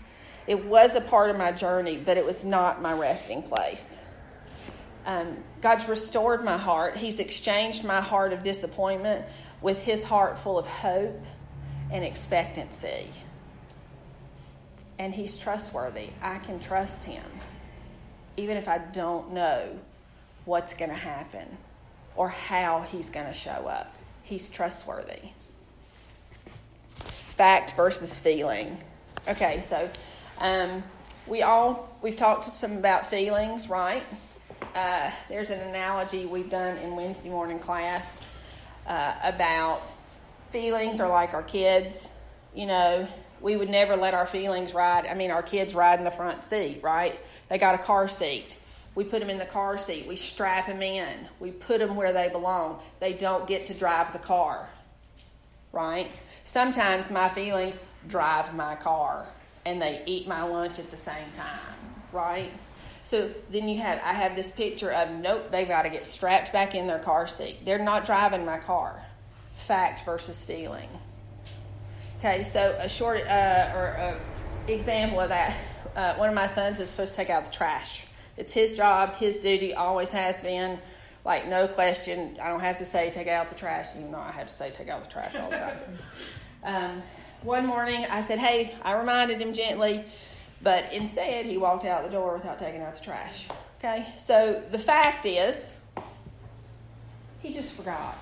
It 0.45 0.65
was 0.65 0.95
a 0.95 1.01
part 1.01 1.29
of 1.29 1.37
my 1.37 1.51
journey, 1.51 1.97
but 1.97 2.17
it 2.17 2.25
was 2.25 2.43
not 2.43 2.81
my 2.81 2.93
resting 2.93 3.43
place. 3.43 3.83
Um, 5.05 5.37
God's 5.61 5.87
restored 5.87 6.43
my 6.43 6.57
heart. 6.57 6.97
He's 6.97 7.19
exchanged 7.19 7.83
my 7.83 8.01
heart 8.01 8.33
of 8.33 8.43
disappointment 8.43 9.25
with 9.61 9.81
His 9.81 10.03
heart 10.03 10.37
full 10.37 10.59
of 10.59 10.67
hope 10.67 11.23
and 11.91 12.03
expectancy. 12.03 13.09
And 14.97 15.13
He's 15.13 15.37
trustworthy. 15.37 16.09
I 16.21 16.39
can 16.39 16.59
trust 16.59 17.03
Him, 17.03 17.23
even 18.39 18.57
if 18.57 18.67
I 18.67 18.77
don't 18.79 19.33
know 19.33 19.77
what's 20.45 20.73
going 20.73 20.89
to 20.89 20.97
happen 20.97 21.57
or 22.15 22.29
how 22.29 22.81
He's 22.81 23.09
going 23.09 23.27
to 23.27 23.33
show 23.33 23.67
up. 23.67 23.93
He's 24.23 24.49
trustworthy. 24.49 25.29
Fact 26.97 27.75
versus 27.75 28.17
feeling. 28.17 28.77
Okay, 29.27 29.63
so 29.67 29.89
um, 30.39 30.83
we 31.27 31.43
all 31.43 31.95
we've 32.01 32.15
talked 32.15 32.45
some 32.45 32.77
about 32.77 33.09
feelings, 33.09 33.69
right? 33.69 34.03
uh, 34.75 35.11
there's 35.27 35.49
an 35.49 35.59
analogy 35.59 36.25
we've 36.25 36.49
done 36.49 36.77
in 36.77 36.95
Wednesday 36.95 37.29
morning 37.29 37.59
class 37.59 38.17
uh, 38.87 39.13
about 39.23 39.91
feelings 40.51 40.99
are 40.99 41.09
like 41.09 41.33
our 41.33 41.43
kids. 41.43 42.09
You 42.55 42.67
know, 42.67 43.07
we 43.41 43.55
would 43.55 43.69
never 43.69 43.95
let 43.95 44.13
our 44.13 44.27
feelings 44.27 44.73
ride. 44.73 45.05
I 45.05 45.13
mean, 45.13 45.31
our 45.31 45.43
kids 45.43 45.73
ride 45.73 45.99
in 45.99 46.05
the 46.05 46.11
front 46.11 46.49
seat, 46.49 46.81
right? 46.83 47.19
They 47.49 47.57
got 47.57 47.75
a 47.75 47.79
car 47.79 48.07
seat. 48.07 48.57
We 48.95 49.03
put 49.03 49.19
them 49.19 49.29
in 49.29 49.37
the 49.37 49.45
car 49.45 49.77
seat. 49.77 50.07
We 50.07 50.15
strap 50.15 50.67
them 50.67 50.81
in. 50.81 51.27
We 51.39 51.51
put 51.51 51.79
them 51.79 51.95
where 51.95 52.13
they 52.13 52.29
belong. 52.29 52.81
They 52.99 53.13
don't 53.13 53.47
get 53.47 53.67
to 53.67 53.73
drive 53.73 54.13
the 54.13 54.19
car, 54.19 54.69
right? 55.71 56.07
Sometimes 56.43 57.09
my 57.09 57.29
feelings 57.29 57.77
drive 58.07 58.53
my 58.55 58.75
car 58.75 59.27
and 59.65 59.81
they 59.81 60.03
eat 60.05 60.27
my 60.27 60.43
lunch 60.43 60.79
at 60.79 60.89
the 60.89 60.97
same 60.97 61.31
time, 61.35 61.93
right? 62.11 62.51
So 63.03 63.31
then 63.51 63.67
you 63.67 63.79
have, 63.79 63.99
I 64.03 64.13
have 64.13 64.35
this 64.35 64.51
picture 64.51 64.91
of, 64.91 65.09
nope, 65.11 65.51
they've 65.51 65.67
got 65.67 65.83
to 65.83 65.89
get 65.89 66.05
strapped 66.05 66.53
back 66.53 66.75
in 66.75 66.87
their 66.87 66.99
car 66.99 67.27
seat. 67.27 67.65
They're 67.65 67.79
not 67.79 68.05
driving 68.05 68.45
my 68.45 68.59
car. 68.59 69.03
Fact 69.53 70.05
versus 70.05 70.43
feeling. 70.43 70.89
Okay, 72.19 72.43
so 72.43 72.77
a 72.79 72.89
short 72.89 73.25
uh, 73.27 73.71
or 73.75 73.85
a 73.87 74.19
example 74.67 75.19
of 75.19 75.29
that. 75.29 75.55
Uh, 75.95 76.13
one 76.15 76.29
of 76.29 76.35
my 76.35 76.47
sons 76.47 76.79
is 76.79 76.89
supposed 76.89 77.11
to 77.11 77.17
take 77.17 77.29
out 77.29 77.45
the 77.45 77.51
trash. 77.51 78.05
It's 78.37 78.53
his 78.53 78.75
job, 78.75 79.15
his 79.15 79.37
duty, 79.37 79.73
always 79.73 80.11
has 80.11 80.39
been. 80.39 80.79
Like 81.25 81.47
no 81.47 81.67
question, 81.67 82.37
I 82.41 82.47
don't 82.47 82.61
have 82.61 82.77
to 82.77 82.85
say 82.85 83.09
take 83.11 83.27
out 83.27 83.49
the 83.49 83.55
trash, 83.55 83.87
even 83.97 84.11
though 84.11 84.19
I 84.19 84.31
have 84.31 84.47
to 84.47 84.53
say 84.53 84.71
take 84.71 84.87
out 84.87 85.03
the 85.03 85.09
trash 85.09 85.35
all 85.35 85.49
the 85.49 85.57
time. 85.57 85.77
um, 86.63 87.03
one 87.43 87.65
morning, 87.65 88.05
I 88.09 88.21
said, 88.21 88.39
"Hey," 88.39 88.73
I 88.81 88.93
reminded 88.93 89.41
him 89.41 89.53
gently 89.53 90.05
but 90.61 90.91
instead, 90.91 91.45
he 91.45 91.57
walked 91.57 91.85
out 91.85 92.03
the 92.03 92.09
door 92.09 92.33
without 92.33 92.59
taking 92.59 92.81
out 92.81 92.95
the 92.95 93.03
trash. 93.03 93.47
Okay? 93.77 94.05
So 94.17 94.61
the 94.71 94.79
fact 94.79 95.25
is, 95.25 95.77
he 97.39 97.53
just 97.53 97.73
forgot, 97.73 98.17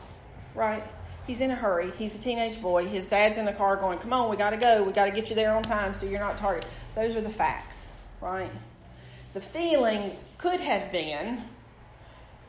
right? 0.54 0.84
He's 1.28 1.42
in 1.42 1.52
a 1.52 1.56
hurry. 1.56 1.92
He's 1.98 2.16
a 2.16 2.18
teenage 2.18 2.62
boy. 2.62 2.88
His 2.88 3.10
dad's 3.10 3.38
in 3.38 3.44
the 3.44 3.52
car 3.52 3.76
going, 3.76 4.00
Come 4.00 4.14
on, 4.14 4.30
we 4.30 4.38
got 4.38 4.52
to 4.52 4.58
go. 4.58 4.82
We 4.82 4.94
got 4.94 5.06
to 5.06 5.12
get 5.12 5.30
you 5.30 5.36
there 5.36 5.54
on 5.54 5.62
time 5.62 5.94
so 5.94 6.06
you're 6.06 6.22
not 6.22 6.38
tardy. 6.38 6.66
Those 6.96 7.18
are 7.18 7.22
the 7.22 7.30
facts, 7.30 7.86
right? 8.22 8.50
The 9.34 9.42
feeling 9.42 10.16
could 10.38 10.62
have 10.62 10.90
been, 10.92 11.44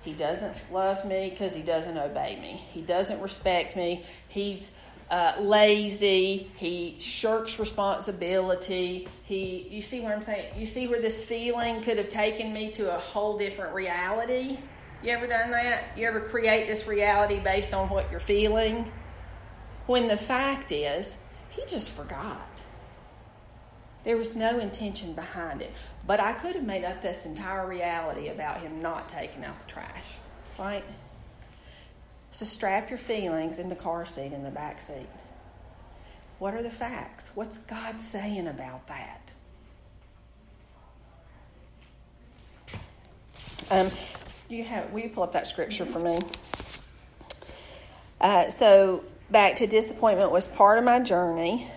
He 0.02 0.12
doesn't 0.12 0.54
love 0.72 1.04
me 1.04 1.30
because 1.30 1.54
he 1.54 1.60
doesn't 1.62 1.98
obey 1.98 2.38
me. 2.40 2.64
He 2.72 2.80
doesn't 2.80 3.20
respect 3.20 3.76
me. 3.76 4.04
He's 4.28 4.70
uh, 5.10 5.32
lazy. 5.40 6.50
He 6.56 6.96
shirks 7.00 7.58
responsibility. 7.58 9.08
He, 9.24 9.66
you 9.70 9.82
see 9.82 10.00
what 10.00 10.12
I'm 10.12 10.22
saying? 10.22 10.56
You 10.56 10.66
see 10.66 10.86
where 10.86 11.00
this 11.00 11.24
feeling 11.24 11.82
could 11.82 11.98
have 11.98 12.08
taken 12.08 12.52
me 12.52 12.70
to 12.72 12.94
a 12.94 12.98
whole 12.98 13.36
different 13.36 13.74
reality? 13.74 14.58
You 15.02 15.11
ever 15.11 15.26
done 15.26 15.50
that? 15.52 15.84
You 15.96 16.06
ever 16.06 16.20
create 16.20 16.66
this 16.66 16.87
reality 16.87 17.38
based 17.38 17.72
on 17.72 17.88
what 17.88 18.11
you're 18.11 18.20
feeling? 18.20 18.90
When 19.87 20.08
the 20.08 20.16
fact 20.16 20.72
is, 20.72 21.16
he 21.50 21.62
just 21.66 21.92
forgot. 21.92 22.48
There 24.04 24.16
was 24.16 24.34
no 24.34 24.58
intention 24.58 25.12
behind 25.12 25.62
it. 25.62 25.72
But 26.06 26.20
I 26.20 26.32
could 26.32 26.56
have 26.56 26.64
made 26.64 26.84
up 26.84 27.00
this 27.00 27.26
entire 27.26 27.66
reality 27.66 28.28
about 28.28 28.61
him 28.61 28.82
not 28.82 29.08
taking 29.08 29.44
out 29.44 29.61
the 29.61 29.66
trash, 29.66 30.16
right? 30.58 30.84
So 32.30 32.44
strap 32.44 32.90
your 32.90 32.98
feelings 32.98 33.58
in 33.58 33.68
the 33.68 33.76
car 33.76 34.04
seat 34.06 34.32
in 34.32 34.42
the 34.42 34.50
back 34.50 34.80
seat. 34.80 35.08
What 36.38 36.54
are 36.54 36.62
the 36.62 36.70
facts? 36.70 37.30
What's 37.34 37.58
God 37.58 38.00
saying 38.00 38.46
about 38.46 38.87
that? 38.88 39.32
Um, 43.70 43.90
you 44.56 44.64
have? 44.64 44.90
Will 44.92 45.00
you 45.00 45.11
pull 45.11 45.22
up 45.22 45.32
that 45.32 45.46
scripture 45.46 45.84
for 45.84 45.98
me? 45.98 46.18
Uh, 48.20 48.50
so 48.50 49.04
back 49.30 49.56
to 49.56 49.66
disappointment 49.66 50.30
was 50.30 50.48
part 50.48 50.78
of 50.78 50.84
my 50.84 50.98
journey. 51.00 51.70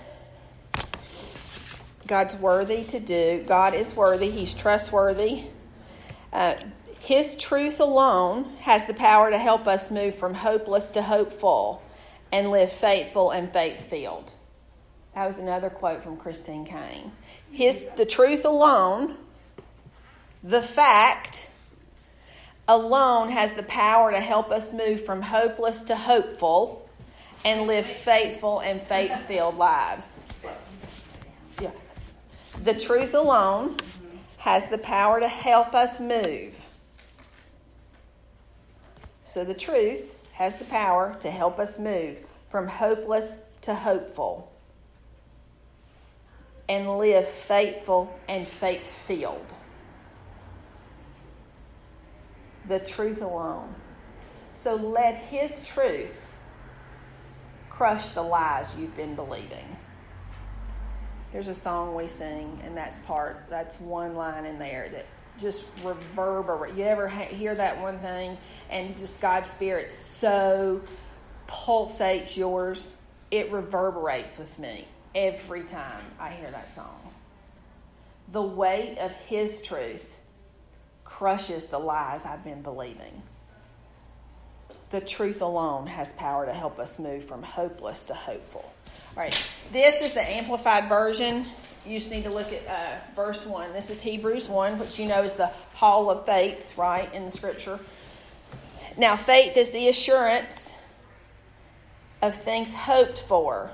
God's 2.08 2.36
worthy 2.36 2.84
to 2.86 3.00
do. 3.00 3.44
God 3.48 3.74
is 3.74 3.96
worthy. 3.96 4.30
He's 4.30 4.54
trustworthy. 4.54 5.46
Uh, 6.34 6.56
his 7.00 7.36
truth 7.36 7.80
alone 7.80 8.54
has 8.60 8.86
the 8.86 8.94
power 8.94 9.30
to 9.32 9.38
help 9.38 9.68
us 9.68 9.92
move 9.92 10.16
from 10.16 10.34
hopeless 10.34 10.90
to 10.90 11.02
hopeful 11.02 11.82
and 12.32 12.52
live 12.52 12.72
faithful 12.72 13.32
and 13.32 13.52
faith 13.52 13.90
filled. 13.90 14.32
That 15.16 15.26
was 15.26 15.38
another 15.38 15.70
quote 15.70 16.04
from 16.04 16.18
Christine 16.18 16.66
Caine. 16.66 17.12
His 17.52 17.86
the 17.98 18.06
truth 18.06 18.46
alone, 18.46 19.18
the 20.44 20.62
fact 20.62 21.48
alone 22.72 23.30
has 23.30 23.52
the 23.54 23.64
power 23.64 24.12
to 24.12 24.20
help 24.20 24.50
us 24.50 24.72
move 24.72 25.06
from 25.06 25.22
hopeless 25.22 25.82
to 25.84 25.96
hopeful 25.96 26.90
and 27.44 27.68
live 27.68 27.86
faithful 27.86 28.62
and 28.62 28.82
faith 28.82 29.14
filled 29.28 29.58
lives. 29.58 30.06
Yeah. 31.62 31.72
The 32.64 32.74
truth 32.74 33.14
alone 33.14 33.76
has 34.38 34.70
the 34.70 34.78
power 34.78 35.20
to 35.20 35.28
help 35.28 35.76
us 35.76 36.00
move. 36.00 36.56
So 39.26 39.44
the 39.44 39.54
truth 39.54 40.16
has 40.34 40.58
the 40.58 40.66
power 40.66 41.18
to 41.20 41.30
help 41.30 41.60
us 41.60 41.78
move 41.78 42.18
from 42.50 42.68
hopeless 42.68 43.34
to 43.64 43.76
hopeful 43.76 44.50
and 46.70 46.98
live 46.98 47.28
faithful 47.28 48.18
and 48.30 48.48
faith 48.48 48.90
filled. 49.06 49.54
The 52.68 52.80
truth 52.80 53.22
alone. 53.22 53.74
So 54.54 54.76
let 54.76 55.16
His 55.16 55.66
truth 55.66 56.28
crush 57.70 58.10
the 58.10 58.22
lies 58.22 58.76
you've 58.78 58.96
been 58.96 59.16
believing. 59.16 59.78
There's 61.32 61.48
a 61.48 61.56
song 61.56 61.96
we 61.96 62.08
sing, 62.08 62.62
and 62.64 62.76
that's 62.76 63.00
part, 63.00 63.46
that's 63.50 63.80
one 63.80 64.16
line 64.16 64.46
in 64.46 64.60
there 64.60 64.90
that 64.90 65.06
just 65.40 65.66
reverberate. 65.84 66.76
You 66.76 66.84
ever 66.84 67.08
hear 67.08 67.56
that 67.56 67.82
one 67.82 67.98
thing, 68.00 68.38
and 68.70 68.98
just 68.98 69.22
God's 69.22 69.50
Spirit 69.50 69.92
so 69.92 70.82
pulsates 71.48 72.36
yours? 72.36 72.94
It 73.32 73.50
reverberates 73.52 74.38
with 74.38 74.60
me 74.60 74.86
every 75.16 75.64
time 75.64 76.04
I 76.20 76.32
hear 76.32 76.52
that 76.52 76.76
song. 76.76 77.00
The 78.34 78.42
weight 78.42 78.98
of 79.00 79.12
His 79.12 79.62
truth 79.62 80.06
crushes 81.22 81.66
the 81.66 81.78
lies 81.78 82.26
I've 82.26 82.44
been 82.44 82.64
believing 82.64 83.22
the 84.90 85.00
truth 85.00 85.44
alone 85.44 85.86
has 85.86 86.12
power 86.14 86.48
to 86.48 86.52
help 86.52 86.80
us 86.80 86.98
move 86.98 87.24
from 87.26 87.44
hopeless 87.44 88.02
to 88.02 88.14
hopeful. 88.16 88.74
All 89.16 89.24
right, 89.24 89.48
this 89.72 90.02
is 90.02 90.16
the 90.16 90.22
amplified 90.22 90.90
version. 90.90 91.46
You 91.86 92.00
just 92.00 92.12
need 92.12 92.24
to 92.24 92.32
look 92.32 92.52
at 92.52 92.68
uh, 92.68 93.16
verse 93.16 93.46
1. 93.46 93.72
This 93.72 93.92
is 93.92 94.02
Hebrews 94.02 94.50
1, 94.50 94.80
which 94.80 94.98
you 94.98 95.08
know 95.08 95.22
is 95.22 95.34
the 95.34 95.52
hall 95.76 96.10
of 96.10 96.26
faith, 96.26 96.76
right, 96.76 97.14
in 97.14 97.26
the 97.26 97.32
scripture. 97.32 97.80
Now, 98.98 99.16
faith 99.16 99.56
is 99.58 99.72
the 99.72 99.90
assurance 99.90 100.72
of 102.24 102.36
things 102.42 102.74
hoped 102.74 103.20
for, 103.20 103.70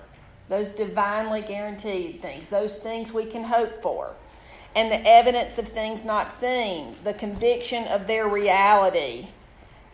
those 0.49 0.71
divinely 0.73 1.41
guaranteed 1.41 2.21
things, 2.21 2.47
those 2.47 2.75
things 2.75 3.13
we 3.13 3.25
can 3.25 3.43
hope 3.43 3.81
for, 3.81 4.15
and 4.77 4.89
the 4.89 5.05
evidence 5.05 5.57
of 5.57 5.67
things 5.67 6.05
not 6.05 6.31
seen, 6.31 6.95
the 7.03 7.13
conviction 7.13 7.83
of 7.87 8.07
their 8.07 8.29
reality 8.29 9.27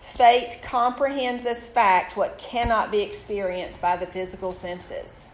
Faith 0.03 0.59
comprehends 0.61 1.45
as 1.45 1.67
fact 1.67 2.15
what 2.15 2.37
cannot 2.37 2.91
be 2.91 3.01
experienced 3.01 3.81
by 3.81 3.97
the 3.97 4.05
physical 4.05 4.51
senses. 4.51 5.25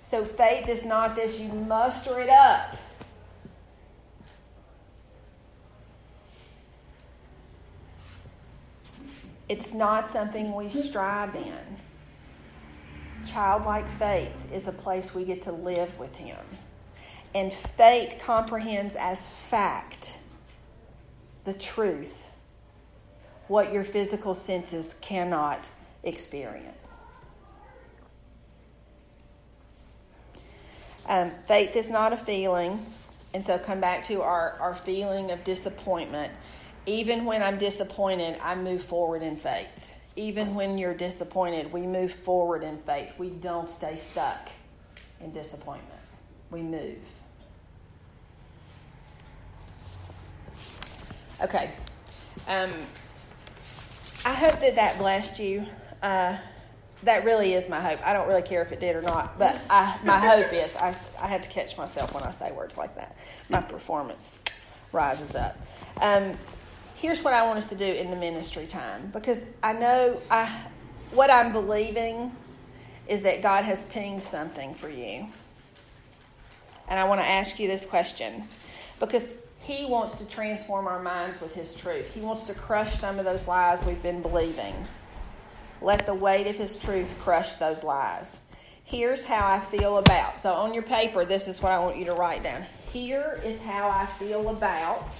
So 0.00 0.24
faith 0.24 0.68
is 0.68 0.86
not 0.86 1.16
this, 1.16 1.38
you 1.38 1.48
muster 1.48 2.20
it 2.20 2.30
up. 2.30 2.76
It's 9.50 9.74
not 9.74 10.08
something 10.08 10.54
we 10.54 10.70
strive 10.70 11.34
in. 11.34 11.76
Childlike 13.26 13.98
faith 13.98 14.32
is 14.52 14.66
a 14.66 14.72
place 14.72 15.14
we 15.14 15.24
get 15.24 15.42
to 15.42 15.52
live 15.52 15.98
with 15.98 16.14
Him. 16.14 16.38
And 17.34 17.52
faith 17.52 18.20
comprehends 18.20 18.96
as 18.96 19.28
fact 19.50 20.14
the 21.44 21.54
truth 21.54 22.30
what 23.46 23.72
your 23.72 23.84
physical 23.84 24.34
senses 24.34 24.94
cannot 25.00 25.68
experience. 26.02 26.76
Um, 31.06 31.32
faith 31.48 31.74
is 31.74 31.90
not 31.90 32.12
a 32.12 32.16
feeling, 32.16 32.84
and 33.34 33.42
so 33.42 33.58
come 33.58 33.80
back 33.80 34.04
to 34.06 34.22
our, 34.22 34.56
our 34.60 34.74
feeling 34.74 35.32
of 35.32 35.42
disappointment. 35.42 36.32
Even 36.86 37.24
when 37.24 37.42
I'm 37.42 37.58
disappointed, 37.58 38.38
I 38.40 38.54
move 38.54 38.82
forward 38.82 39.22
in 39.22 39.36
faith. 39.36 39.92
Even 40.14 40.54
when 40.54 40.78
you're 40.78 40.94
disappointed, 40.94 41.72
we 41.72 41.82
move 41.82 42.12
forward 42.12 42.62
in 42.62 42.78
faith. 42.78 43.12
We 43.18 43.30
don't 43.30 43.68
stay 43.68 43.96
stuck 43.96 44.48
in 45.20 45.32
disappointment, 45.32 46.00
we 46.50 46.62
move. 46.62 46.98
Okay. 51.42 51.70
Um, 52.48 52.70
I 54.24 54.34
hope 54.34 54.60
that 54.60 54.74
that 54.74 54.98
blessed 54.98 55.38
you. 55.38 55.66
Uh, 56.02 56.36
that 57.02 57.24
really 57.24 57.54
is 57.54 57.68
my 57.68 57.80
hope. 57.80 58.06
I 58.06 58.12
don't 58.12 58.28
really 58.28 58.42
care 58.42 58.60
if 58.62 58.72
it 58.72 58.80
did 58.80 58.94
or 58.94 59.00
not, 59.00 59.38
but 59.38 59.58
I, 59.70 59.98
my 60.04 60.18
hope 60.26 60.52
is 60.52 60.74
I, 60.76 60.94
I 61.20 61.28
have 61.28 61.42
to 61.42 61.48
catch 61.48 61.78
myself 61.78 62.12
when 62.12 62.22
I 62.24 62.30
say 62.30 62.52
words 62.52 62.76
like 62.76 62.94
that. 62.96 63.16
My 63.48 63.62
performance 63.62 64.30
rises 64.92 65.34
up. 65.34 65.58
Um, 66.00 66.32
here's 66.96 67.22
what 67.22 67.32
I 67.32 67.46
want 67.46 67.58
us 67.58 67.68
to 67.70 67.74
do 67.74 67.84
in 67.84 68.10
the 68.10 68.16
ministry 68.16 68.66
time 68.66 69.10
because 69.12 69.44
I 69.62 69.72
know 69.72 70.20
I, 70.30 70.46
what 71.12 71.30
I'm 71.30 71.52
believing 71.52 72.36
is 73.08 73.22
that 73.22 73.40
God 73.40 73.64
has 73.64 73.86
pinged 73.86 74.22
something 74.22 74.74
for 74.74 74.90
you. 74.90 75.26
And 76.88 76.98
I 76.98 77.04
want 77.04 77.20
to 77.20 77.26
ask 77.26 77.58
you 77.58 77.66
this 77.66 77.86
question 77.86 78.44
because 78.98 79.32
he 79.70 79.84
wants 79.84 80.18
to 80.18 80.24
transform 80.24 80.88
our 80.88 81.00
minds 81.00 81.40
with 81.40 81.54
His 81.54 81.74
truth. 81.74 82.12
He 82.12 82.20
wants 82.20 82.44
to 82.46 82.54
crush 82.54 82.98
some 82.98 83.18
of 83.18 83.24
those 83.24 83.46
lies 83.46 83.84
we've 83.84 84.02
been 84.02 84.20
believing. 84.20 84.74
Let 85.80 86.06
the 86.06 86.14
weight 86.14 86.48
of 86.48 86.56
His 86.56 86.76
truth 86.76 87.14
crush 87.20 87.54
those 87.54 87.84
lies. 87.84 88.36
Here's 88.84 89.24
how 89.24 89.46
I 89.46 89.60
feel 89.60 89.98
about. 89.98 90.40
So 90.40 90.52
on 90.52 90.74
your 90.74 90.82
paper, 90.82 91.24
this 91.24 91.46
is 91.46 91.62
what 91.62 91.70
I 91.70 91.78
want 91.78 91.96
you 91.96 92.04
to 92.06 92.14
write 92.14 92.42
down. 92.42 92.64
Here 92.92 93.40
is 93.44 93.60
how 93.62 93.88
I 93.88 94.06
feel 94.06 94.48
about. 94.48 95.16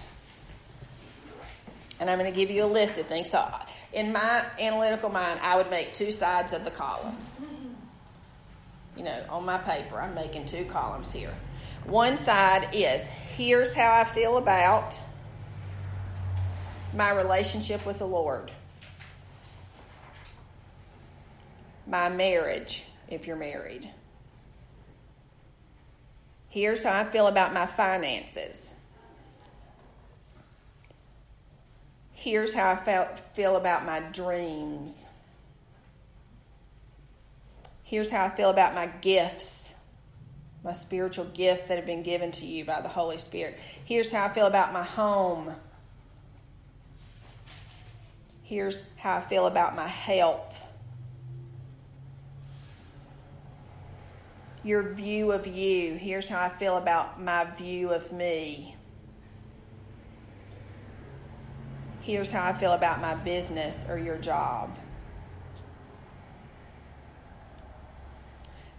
And 2.00 2.10
I'm 2.10 2.18
going 2.18 2.32
to 2.32 2.36
give 2.36 2.50
you 2.50 2.64
a 2.64 2.66
list 2.66 2.98
of 2.98 3.06
things. 3.06 3.30
So 3.30 3.48
in 3.92 4.12
my 4.12 4.44
analytical 4.58 5.10
mind, 5.10 5.38
I 5.42 5.56
would 5.56 5.70
make 5.70 5.92
two 5.92 6.10
sides 6.10 6.52
of 6.52 6.64
the 6.64 6.70
column. 6.72 7.16
You 8.96 9.04
know, 9.04 9.24
on 9.28 9.44
my 9.44 9.58
paper, 9.58 10.00
I'm 10.00 10.14
making 10.14 10.46
two 10.46 10.64
columns 10.64 11.12
here. 11.12 11.34
One 11.90 12.16
side 12.16 12.68
is 12.72 13.08
here's 13.08 13.74
how 13.74 13.92
I 13.92 14.04
feel 14.04 14.36
about 14.36 14.96
my 16.94 17.10
relationship 17.10 17.84
with 17.84 17.98
the 17.98 18.06
Lord, 18.06 18.52
my 21.88 22.08
marriage, 22.08 22.84
if 23.08 23.26
you're 23.26 23.34
married. 23.34 23.90
Here's 26.48 26.84
how 26.84 26.94
I 26.94 27.02
feel 27.02 27.26
about 27.26 27.52
my 27.52 27.66
finances. 27.66 28.72
Here's 32.12 32.54
how 32.54 32.70
I 32.70 32.76
felt, 32.76 33.18
feel 33.34 33.56
about 33.56 33.84
my 33.84 33.98
dreams. 33.98 35.08
Here's 37.82 38.10
how 38.10 38.26
I 38.26 38.28
feel 38.28 38.50
about 38.50 38.76
my 38.76 38.86
gifts 38.86 39.69
my 40.62 40.72
spiritual 40.72 41.24
gifts 41.26 41.62
that 41.62 41.76
have 41.76 41.86
been 41.86 42.02
given 42.02 42.30
to 42.32 42.46
you 42.46 42.64
by 42.64 42.80
the 42.80 42.88
Holy 42.88 43.18
Spirit. 43.18 43.58
Here's 43.84 44.12
how 44.12 44.26
I 44.26 44.28
feel 44.28 44.46
about 44.46 44.72
my 44.72 44.82
home. 44.82 45.54
Here's 48.42 48.82
how 48.96 49.16
I 49.16 49.20
feel 49.20 49.46
about 49.46 49.74
my 49.74 49.86
health. 49.86 50.66
Your 54.62 54.92
view 54.92 55.32
of 55.32 55.46
you. 55.46 55.94
Here's 55.94 56.28
how 56.28 56.42
I 56.42 56.50
feel 56.50 56.76
about 56.76 57.22
my 57.22 57.44
view 57.44 57.90
of 57.90 58.12
me. 58.12 58.76
Here's 62.02 62.30
how 62.30 62.44
I 62.44 62.52
feel 62.52 62.72
about 62.72 63.00
my 63.00 63.14
business 63.14 63.86
or 63.88 63.98
your 63.98 64.18
job. 64.18 64.76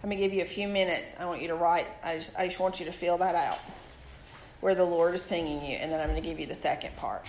I'm 0.02 0.08
going 0.08 0.18
to 0.20 0.24
give 0.24 0.34
you 0.34 0.42
a 0.42 0.46
few 0.46 0.66
minutes. 0.66 1.14
I 1.18 1.26
want 1.26 1.42
you 1.42 1.48
to 1.48 1.54
write, 1.54 1.86
I 2.02 2.16
just, 2.16 2.36
I 2.36 2.48
just 2.48 2.58
want 2.58 2.80
you 2.80 2.86
to 2.86 2.92
fill 2.92 3.18
that 3.18 3.36
out 3.36 3.58
where 4.60 4.74
the 4.74 4.84
Lord 4.84 5.14
is 5.14 5.22
pinging 5.22 5.64
you, 5.64 5.76
and 5.76 5.92
then 5.92 6.00
I'm 6.00 6.08
going 6.08 6.20
to 6.20 6.28
give 6.28 6.40
you 6.40 6.46
the 6.46 6.54
second 6.54 6.96
part. 6.96 7.24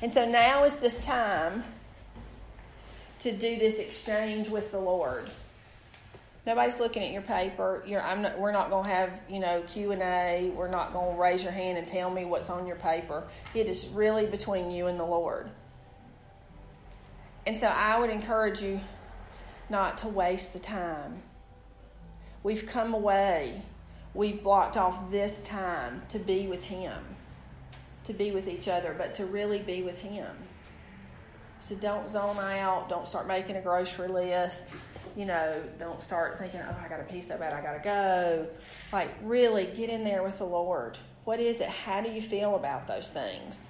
And 0.00 0.10
so 0.10 0.28
now 0.28 0.64
is 0.64 0.76
this 0.76 1.04
time 1.04 1.64
to 3.20 3.30
do 3.30 3.56
this 3.56 3.78
exchange 3.78 4.48
with 4.48 4.72
the 4.72 4.80
Lord. 4.80 5.30
Nobody's 6.44 6.80
looking 6.80 7.04
at 7.04 7.12
your 7.12 7.22
paper. 7.22 7.84
You're, 7.86 8.02
I'm 8.02 8.22
not, 8.22 8.36
we're 8.36 8.50
not 8.50 8.68
going 8.70 8.84
to 8.84 8.90
have, 8.90 9.10
you 9.28 9.38
know, 9.38 9.62
Q 9.68 9.92
and 9.92 10.02
A. 10.02 10.50
We're 10.56 10.68
not 10.68 10.92
going 10.92 11.14
to 11.14 11.20
raise 11.20 11.44
your 11.44 11.52
hand 11.52 11.78
and 11.78 11.86
tell 11.86 12.10
me 12.10 12.24
what's 12.24 12.50
on 12.50 12.66
your 12.66 12.76
paper. 12.76 13.22
It 13.54 13.68
is 13.68 13.86
really 13.88 14.26
between 14.26 14.72
you 14.72 14.88
and 14.88 14.98
the 14.98 15.04
Lord. 15.04 15.48
And 17.46 17.56
so 17.56 17.68
I 17.68 17.98
would 17.98 18.10
encourage 18.10 18.60
you 18.60 18.80
not 19.72 19.98
to 19.98 20.06
waste 20.06 20.52
the 20.52 20.58
time. 20.58 21.22
We've 22.44 22.66
come 22.66 22.92
away, 22.92 23.62
we've 24.14 24.42
blocked 24.42 24.76
off 24.76 25.10
this 25.10 25.42
time 25.42 26.02
to 26.10 26.18
be 26.18 26.46
with 26.46 26.62
Him, 26.62 27.02
to 28.04 28.12
be 28.12 28.30
with 28.30 28.48
each 28.48 28.68
other, 28.68 28.94
but 28.96 29.14
to 29.14 29.24
really 29.24 29.60
be 29.60 29.82
with 29.82 29.98
Him. 29.98 30.30
So 31.58 31.74
don't 31.76 32.10
zone 32.10 32.36
out, 32.38 32.88
don't 32.88 33.08
start 33.08 33.26
making 33.26 33.56
a 33.56 33.62
grocery 33.62 34.08
list. 34.08 34.74
you 35.16 35.24
know, 35.26 35.62
don't 35.78 36.02
start 36.02 36.38
thinking, 36.38 36.60
oh, 36.60 36.76
I 36.84 36.88
got 36.88 36.98
to 36.98 37.04
pee 37.04 37.22
so 37.22 37.36
bad, 37.38 37.52
I 37.52 37.62
got 37.62 37.74
to 37.74 37.84
go. 37.84 38.46
Like, 38.92 39.10
really 39.22 39.66
get 39.66 39.88
in 39.90 40.04
there 40.04 40.22
with 40.22 40.38
the 40.38 40.44
Lord. 40.44 40.98
What 41.24 41.40
is 41.40 41.60
it? 41.60 41.68
How 41.68 42.00
do 42.00 42.10
you 42.10 42.20
feel 42.20 42.56
about 42.56 42.86
those 42.86 43.08
things? 43.08 43.68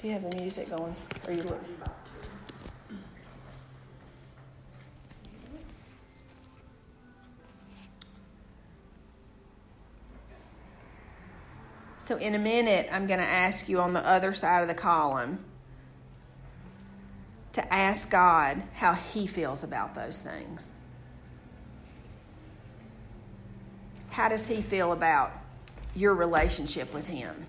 Do 0.00 0.06
you 0.06 0.12
have 0.12 0.30
the 0.30 0.36
music 0.40 0.70
going? 0.70 0.94
Are 1.26 1.32
you 1.32 1.42
looking? 1.42 1.78
So, 12.08 12.16
in 12.16 12.34
a 12.34 12.38
minute, 12.38 12.88
I'm 12.90 13.06
going 13.06 13.18
to 13.18 13.26
ask 13.26 13.68
you 13.68 13.80
on 13.80 13.92
the 13.92 14.00
other 14.06 14.32
side 14.32 14.62
of 14.62 14.68
the 14.68 14.74
column 14.74 15.44
to 17.52 17.74
ask 17.74 18.08
God 18.08 18.62
how 18.72 18.94
He 18.94 19.26
feels 19.26 19.62
about 19.62 19.94
those 19.94 20.18
things. 20.18 20.72
How 24.08 24.30
does 24.30 24.46
He 24.46 24.62
feel 24.62 24.92
about 24.92 25.32
your 25.94 26.14
relationship 26.14 26.94
with 26.94 27.06
Him? 27.08 27.46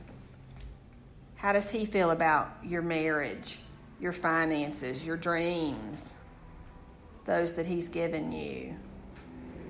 How 1.39 1.53
does 1.53 1.71
He 1.71 1.85
feel 1.85 2.11
about 2.11 2.51
your 2.65 2.81
marriage, 2.81 3.59
your 3.97 4.11
finances, 4.11 5.05
your 5.05 5.15
dreams, 5.15 6.09
those 7.23 7.55
that 7.55 7.65
He's 7.65 7.87
given 7.87 8.33
you? 8.33 8.75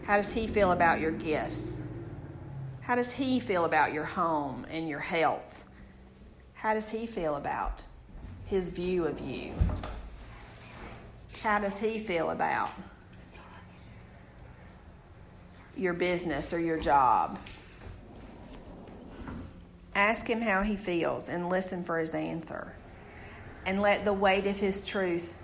How 0.03 0.17
does 0.17 0.33
He 0.33 0.47
feel 0.47 0.71
about 0.71 0.99
your 0.99 1.11
gifts? 1.11 1.79
How 2.81 2.95
does 2.95 3.11
He 3.11 3.39
feel 3.39 3.65
about 3.65 3.93
your 3.93 4.03
home 4.03 4.65
and 4.71 4.89
your 4.89 4.99
health? 4.99 5.63
How 6.55 6.73
does 6.73 6.89
He 6.89 7.05
feel 7.05 7.35
about 7.35 7.83
His 8.47 8.69
view 8.69 9.05
of 9.05 9.19
you? 9.19 9.53
How 11.43 11.59
does 11.59 11.77
He 11.77 11.99
feel 11.99 12.31
about 12.31 12.71
your 15.77 15.93
business 15.93 16.51
or 16.51 16.59
your 16.59 16.79
job? 16.79 17.37
Ask 19.99 20.29
him 20.29 20.39
how 20.39 20.61
he 20.61 20.77
feels 20.77 21.27
and 21.27 21.49
listen 21.49 21.83
for 21.83 21.99
his 21.99 22.15
answer. 22.15 22.71
And 23.65 23.81
let 23.81 24.05
the 24.05 24.13
weight 24.13 24.47
of 24.47 24.57
his 24.57 24.85
truth 24.85 25.35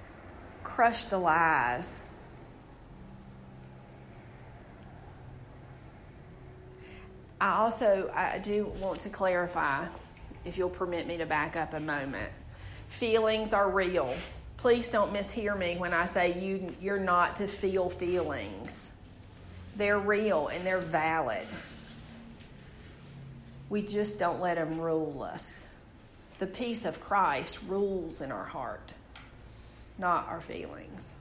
crush 0.63 1.03
the 1.03 1.17
lies. 1.17 1.99
I 7.41 7.57
also 7.57 8.09
I 8.13 8.39
do 8.39 8.71
want 8.79 9.01
to 9.01 9.09
clarify, 9.09 9.87
if 10.45 10.57
you'll 10.57 10.69
permit 10.69 11.05
me 11.05 11.17
to 11.17 11.25
back 11.25 11.57
up 11.57 11.73
a 11.73 11.79
moment. 11.81 12.31
Feelings 12.87 13.51
are 13.51 13.69
real. 13.69 14.15
Please 14.55 14.87
don't 14.87 15.13
mishear 15.13 15.59
me 15.59 15.75
when 15.75 15.93
I 15.93 16.05
say 16.05 16.39
you 16.39 16.73
you're 16.79 16.97
not 16.97 17.35
to 17.35 17.47
feel 17.47 17.89
feelings. 17.89 18.89
They're 19.75 19.99
real 19.99 20.47
and 20.47 20.65
they're 20.65 20.79
valid. 20.79 21.45
We 23.69 23.81
just 23.81 24.19
don't 24.19 24.41
let 24.41 24.55
them 24.55 24.79
rule 24.79 25.23
us. 25.23 25.65
The 26.39 26.47
peace 26.47 26.85
of 26.85 26.99
Christ 26.99 27.59
rules 27.67 28.21
in 28.21 28.31
our 28.31 28.43
heart, 28.43 28.93
not 29.97 30.27
our 30.27 30.41
feelings. 30.41 31.15